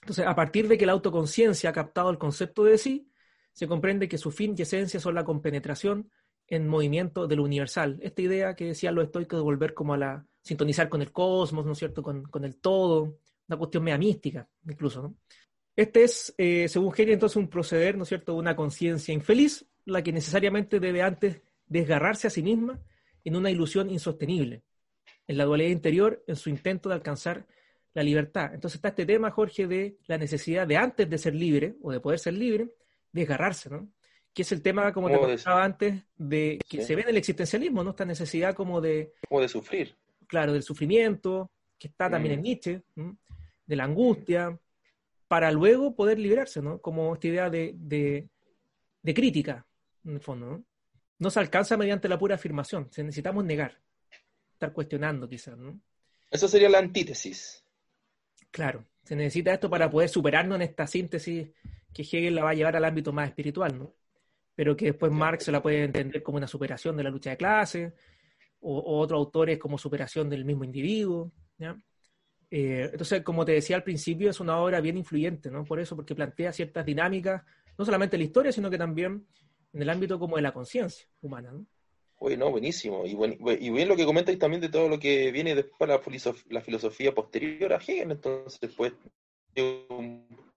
Entonces, 0.00 0.26
a 0.26 0.34
partir 0.34 0.66
de 0.66 0.78
que 0.78 0.86
la 0.86 0.92
autoconciencia 0.92 1.68
ha 1.68 1.72
captado 1.74 2.08
el 2.08 2.16
concepto 2.16 2.64
de 2.64 2.78
sí, 2.78 3.12
se 3.52 3.68
comprende 3.68 4.08
que 4.08 4.16
su 4.16 4.30
fin 4.30 4.54
y 4.56 4.62
esencia 4.62 4.98
son 4.98 5.14
la 5.14 5.24
compenetración 5.24 6.10
en 6.46 6.66
movimiento 6.66 7.26
de 7.26 7.36
lo 7.36 7.44
universal. 7.44 7.98
Esta 8.00 8.22
idea 8.22 8.54
que 8.54 8.64
decían 8.64 8.94
los 8.94 9.04
estoicos 9.04 9.38
de 9.38 9.44
volver 9.44 9.74
como 9.74 9.92
a 9.92 9.98
la 9.98 10.26
sintonizar 10.42 10.88
con 10.88 11.02
el 11.02 11.12
cosmos, 11.12 11.66
¿no 11.66 11.72
es 11.72 11.78
cierto? 11.78 12.02
Con, 12.02 12.22
con 12.22 12.46
el 12.46 12.56
todo, 12.56 13.18
una 13.46 13.58
cuestión 13.58 13.84
mea 13.84 13.98
mística, 13.98 14.48
incluso, 14.66 15.02
¿no? 15.02 15.14
Este 15.76 16.04
es, 16.04 16.34
eh, 16.38 16.68
según 16.68 16.92
Hegel, 16.92 17.10
entonces 17.10 17.36
un 17.36 17.48
proceder, 17.48 17.96
¿no 17.96 18.04
es 18.04 18.08
cierto?, 18.08 18.32
de 18.32 18.38
una 18.38 18.56
conciencia 18.56 19.12
infeliz, 19.12 19.66
la 19.84 20.02
que 20.02 20.12
necesariamente 20.12 20.80
debe 20.80 21.02
antes 21.02 21.42
desgarrarse 21.66 22.26
a 22.26 22.30
sí 22.30 22.42
misma 22.42 22.80
en 23.24 23.36
una 23.36 23.50
ilusión 23.50 23.90
insostenible, 23.90 24.62
en 25.26 25.36
la 25.38 25.44
dualidad 25.44 25.70
interior, 25.70 26.22
en 26.26 26.36
su 26.36 26.50
intento 26.50 26.88
de 26.88 26.94
alcanzar 26.96 27.46
la 27.94 28.02
libertad. 28.02 28.54
Entonces 28.54 28.76
está 28.76 28.88
este 28.88 29.06
tema, 29.06 29.30
Jorge, 29.30 29.66
de 29.66 29.96
la 30.06 30.16
necesidad 30.18 30.66
de 30.66 30.76
antes 30.76 31.08
de 31.10 31.18
ser 31.18 31.34
libre 31.34 31.74
o 31.82 31.90
de 31.92 32.00
poder 32.00 32.18
ser 32.18 32.34
libre, 32.34 32.68
desgarrarse, 33.12 33.68
¿no? 33.70 33.88
Que 34.32 34.42
es 34.42 34.52
el 34.52 34.62
tema, 34.62 34.92
como 34.92 35.08
te 35.08 35.14
Como 35.14 35.24
comentaba 35.26 35.64
antes, 35.64 36.02
de 36.16 36.58
que 36.68 36.78
Sí. 36.78 36.84
se 36.84 36.94
ve 36.94 37.02
en 37.02 37.08
el 37.08 37.16
existencialismo, 37.16 37.82
¿no? 37.82 37.90
Esta 37.90 38.04
necesidad 38.04 38.54
como 38.54 38.80
de, 38.80 39.12
Como 39.28 39.40
de 39.40 39.48
sufrir. 39.48 39.96
claro, 40.28 40.52
del 40.52 40.62
sufrimiento, 40.62 41.50
que 41.78 41.88
está 41.88 42.08
también 42.08 42.34
Mm. 42.34 42.38
en 42.38 42.42
Nietzsche, 42.42 42.82
¿m? 42.96 43.16
de 43.66 43.76
la 43.76 43.84
angustia, 43.84 44.56
para 45.26 45.50
luego 45.50 45.94
poder 45.96 46.18
liberarse, 46.18 46.60
¿no? 46.62 46.80
Como 46.80 47.12
esta 47.14 47.26
idea 47.28 47.50
de, 47.50 47.72
de, 47.76 48.28
de 49.02 49.14
crítica, 49.14 49.66
en 50.04 50.12
el 50.14 50.20
fondo, 50.20 50.46
¿no? 50.46 50.64
No 51.20 51.30
se 51.30 51.38
alcanza 51.38 51.76
mediante 51.76 52.08
la 52.08 52.18
pura 52.18 52.34
afirmación, 52.34 52.88
se 52.90 53.04
necesitamos 53.04 53.44
negar, 53.44 53.80
estar 54.52 54.72
cuestionando 54.72 55.28
quizás, 55.28 55.56
¿no? 55.56 55.80
Eso 56.28 56.48
sería 56.48 56.68
la 56.68 56.78
antítesis. 56.78 57.64
Claro, 58.50 58.84
se 59.04 59.14
necesita 59.14 59.52
esto 59.52 59.70
para 59.70 59.88
poder 59.88 60.08
superarnos 60.08 60.56
en 60.56 60.62
esta 60.62 60.88
síntesis 60.88 61.48
que 61.94 62.02
Hegel 62.02 62.34
la 62.34 62.42
va 62.42 62.50
a 62.50 62.54
llevar 62.54 62.74
al 62.74 62.84
ámbito 62.84 63.12
más 63.12 63.28
espiritual, 63.28 63.78
¿no? 63.78 63.94
Pero 64.56 64.76
que 64.76 64.86
después 64.86 65.12
Marx 65.12 65.44
se 65.44 65.52
la 65.52 65.62
puede 65.62 65.84
entender 65.84 66.22
como 66.24 66.38
una 66.38 66.48
superación 66.48 66.96
de 66.96 67.04
la 67.04 67.10
lucha 67.10 67.30
de 67.30 67.36
clases, 67.36 67.92
o, 68.60 68.78
o 68.78 68.98
otros 68.98 69.18
autores 69.18 69.58
como 69.58 69.78
superación 69.78 70.28
del 70.28 70.44
mismo 70.44 70.64
individuo, 70.64 71.32
¿ya? 71.56 71.76
Eh, 72.50 72.88
entonces, 72.90 73.22
como 73.22 73.44
te 73.44 73.52
decía 73.52 73.76
al 73.76 73.84
principio, 73.84 74.28
es 74.28 74.40
una 74.40 74.58
obra 74.58 74.80
bien 74.80 74.96
influyente, 74.96 75.50
¿no? 75.50 75.64
Por 75.64 75.78
eso, 75.78 75.94
porque 75.94 76.14
plantea 76.14 76.52
ciertas 76.52 76.84
dinámicas, 76.84 77.42
no 77.78 77.84
solamente 77.84 78.16
en 78.16 78.20
la 78.20 78.26
historia, 78.26 78.52
sino 78.52 78.68
que 78.68 78.78
también 78.78 79.24
en 79.72 79.82
el 79.82 79.90
ámbito 79.90 80.18
como 80.18 80.36
de 80.36 80.42
la 80.42 80.52
conciencia 80.52 81.06
humana, 81.20 81.52
¿no? 81.52 81.66
Buenísimo. 82.18 83.06
Y, 83.06 83.14
buen- 83.14 83.38
y 83.60 83.70
bien 83.70 83.88
lo 83.88 83.96
que 83.96 84.04
comentáis 84.04 84.38
también 84.38 84.60
de 84.60 84.68
todo 84.68 84.88
lo 84.88 84.98
que 84.98 85.30
viene 85.32 85.54
después 85.54 85.88
la, 85.88 86.00
la 86.50 86.60
filosofía 86.60 87.14
posterior 87.14 87.72
a 87.72 87.76
Hegel. 87.76 88.10
Entonces, 88.10 88.70
pues, 88.76 88.92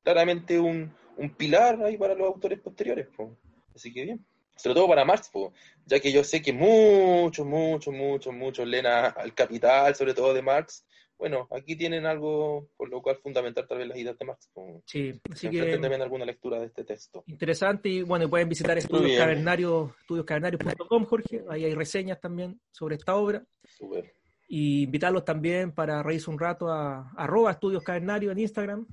claramente 0.04 0.60
un, 0.60 0.93
un 1.17 1.30
pilar 1.30 1.82
ahí 1.84 1.97
para 1.97 2.15
los 2.15 2.28
autores 2.28 2.60
posteriores. 2.60 3.08
po. 3.15 3.38
Así 3.73 3.93
que 3.93 4.04
bien. 4.04 4.26
Sobre 4.56 4.76
todo 4.76 4.88
para 4.88 5.04
Marx, 5.04 5.30
po, 5.30 5.52
ya 5.86 5.99
que 5.99 6.12
yo 6.12 6.23
sé 6.23 6.41
que 6.41 6.54
muchos, 6.54 7.45
muchos, 7.45 7.91
muchos, 7.93 8.34
muchos 8.34 8.67
leen 8.67 8.86
al 8.86 9.34
Capital, 9.34 9.95
sobre 9.95 10.13
todo 10.13 10.32
de 10.34 10.43
Marx. 10.43 10.86
Bueno, 11.17 11.47
aquí 11.52 11.76
tienen 11.76 12.06
algo 12.06 12.69
por 12.76 12.89
lo 12.89 13.02
cual 13.02 13.17
fundamental 13.17 13.67
tal 13.67 13.78
vez 13.78 13.88
las 13.88 13.97
ideas 13.97 14.17
de 14.17 14.26
Marx. 14.26 14.49
Sí, 14.86 15.21
así 15.32 15.49
que 15.49 15.78
también 15.78 16.02
alguna 16.02 16.26
lectura 16.26 16.60
de 16.60 16.65
este 16.65 16.84
texto. 16.84 17.23
interesante 17.28 17.89
y 17.89 18.02
bueno, 18.02 18.30
pueden 18.30 18.49
visitar 18.49 18.78
estudios 18.78 19.17
cavernarios, 19.17 19.91
estudioscavernarios.com, 20.02 21.06
Jorge, 21.06 21.43
ahí 21.49 21.65
hay 21.65 21.76
reseñas 21.76 22.19
también 22.19 22.60
sobre 22.71 22.95
esta 22.95 23.15
obra. 23.15 23.45
Súper. 23.63 24.15
Y 24.47 24.84
invitarlos 24.84 25.23
también 25.23 25.71
para 25.71 26.04
reírse 26.04 26.30
un 26.30 26.38
rato 26.38 26.69
a 26.69 27.12
arroba 27.15 27.52
estudios 27.52 27.84
cavernarios 27.84 28.32
en 28.34 28.39
Instagram. 28.39 28.86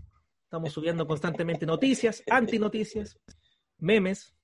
Estamos 0.44 0.72
subiendo 0.72 1.06
constantemente 1.06 1.66
noticias, 1.66 2.22
antinoticias, 2.30 3.18
memes, 3.78 4.34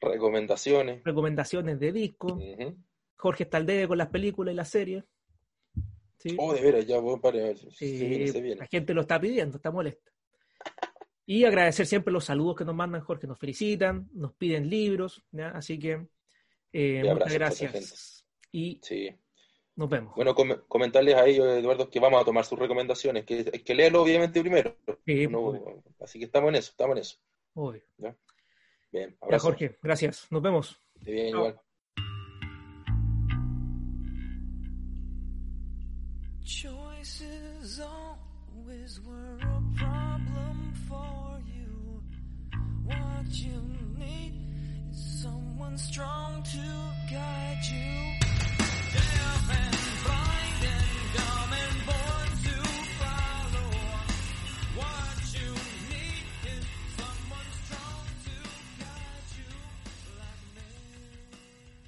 Recomendaciones. 0.00 1.02
recomendaciones 1.04 1.78
de 1.80 1.92
discos. 1.92 2.32
Ujú. 2.32 2.76
Jorge 3.16 3.44
está 3.44 3.56
al 3.56 3.66
debe 3.66 3.88
con 3.88 3.98
las 3.98 4.08
películas 4.08 4.52
y 4.52 4.56
las 4.56 4.68
series. 4.68 5.04
¿Sí? 6.18 6.36
Oh, 6.38 6.52
de 6.52 6.60
veras, 6.60 6.86
ya 6.86 6.98
voy 6.98 7.18
para. 7.20 7.38
Se 7.56 7.70
Sí, 7.70 7.98
viene, 8.06 8.28
se 8.28 8.40
viene. 8.40 8.56
la 8.60 8.66
gente 8.66 8.92
lo 8.94 9.02
está 9.02 9.20
pidiendo, 9.20 9.56
está 9.56 9.70
molesta. 9.70 10.10
Y 11.26 11.44
agradecer 11.44 11.86
siempre 11.86 12.12
los 12.12 12.24
saludos 12.24 12.56
que 12.56 12.64
nos 12.64 12.74
mandan, 12.74 13.02
Jorge, 13.02 13.26
nos 13.26 13.38
felicitan, 13.38 14.08
nos 14.14 14.32
piden 14.34 14.68
libros, 14.68 15.22
¿ya? 15.30 15.50
así 15.50 15.78
que 15.78 16.06
eh, 16.72 17.02
muchas 17.04 17.32
gracias. 17.34 18.24
Y 18.50 18.80
Sí. 18.82 19.14
nos 19.76 19.88
vemos. 19.90 20.14
Bueno, 20.16 20.34
com- 20.34 20.62
comentarles 20.66 21.14
a 21.14 21.26
ellos, 21.26 21.46
Eduardo, 21.56 21.88
que 21.90 22.00
vamos 22.00 22.20
a 22.20 22.24
tomar 22.24 22.44
sus 22.46 22.58
recomendaciones, 22.58 23.24
que 23.24 23.44
que 23.44 23.74
leerlo 23.74 24.02
obviamente 24.02 24.40
primero. 24.40 24.74
Sí, 25.04 25.26
No- 25.28 25.40
obvio, 25.40 25.82
así 26.00 26.18
que 26.18 26.24
estamos 26.24 26.48
en 26.48 26.54
eso, 26.56 26.70
estamos 26.70 26.96
en 26.96 27.00
eso. 27.02 27.18
obvio. 27.54 27.82
Bien, 28.90 29.10
Ya, 29.10 29.16
abrazo. 29.20 29.46
Jorge, 29.48 29.76
gracias. 29.82 30.26
Nos 30.30 30.40
vemos. 30.42 30.80
Bien, 30.94 31.28
igual. 31.28 31.60
Choices 36.48 37.78
always 37.78 39.00
were 39.06 39.36
a 39.36 39.62
problem 39.76 40.72
for 40.88 41.38
you. 41.46 42.02
What 42.86 43.26
you 43.32 43.60
need 43.98 44.32
is 44.90 45.20
someone 45.22 45.76
strong 45.76 46.42
to 46.44 47.12
guide 47.12 47.60
you. 47.70 48.28
Damn, 48.94 49.77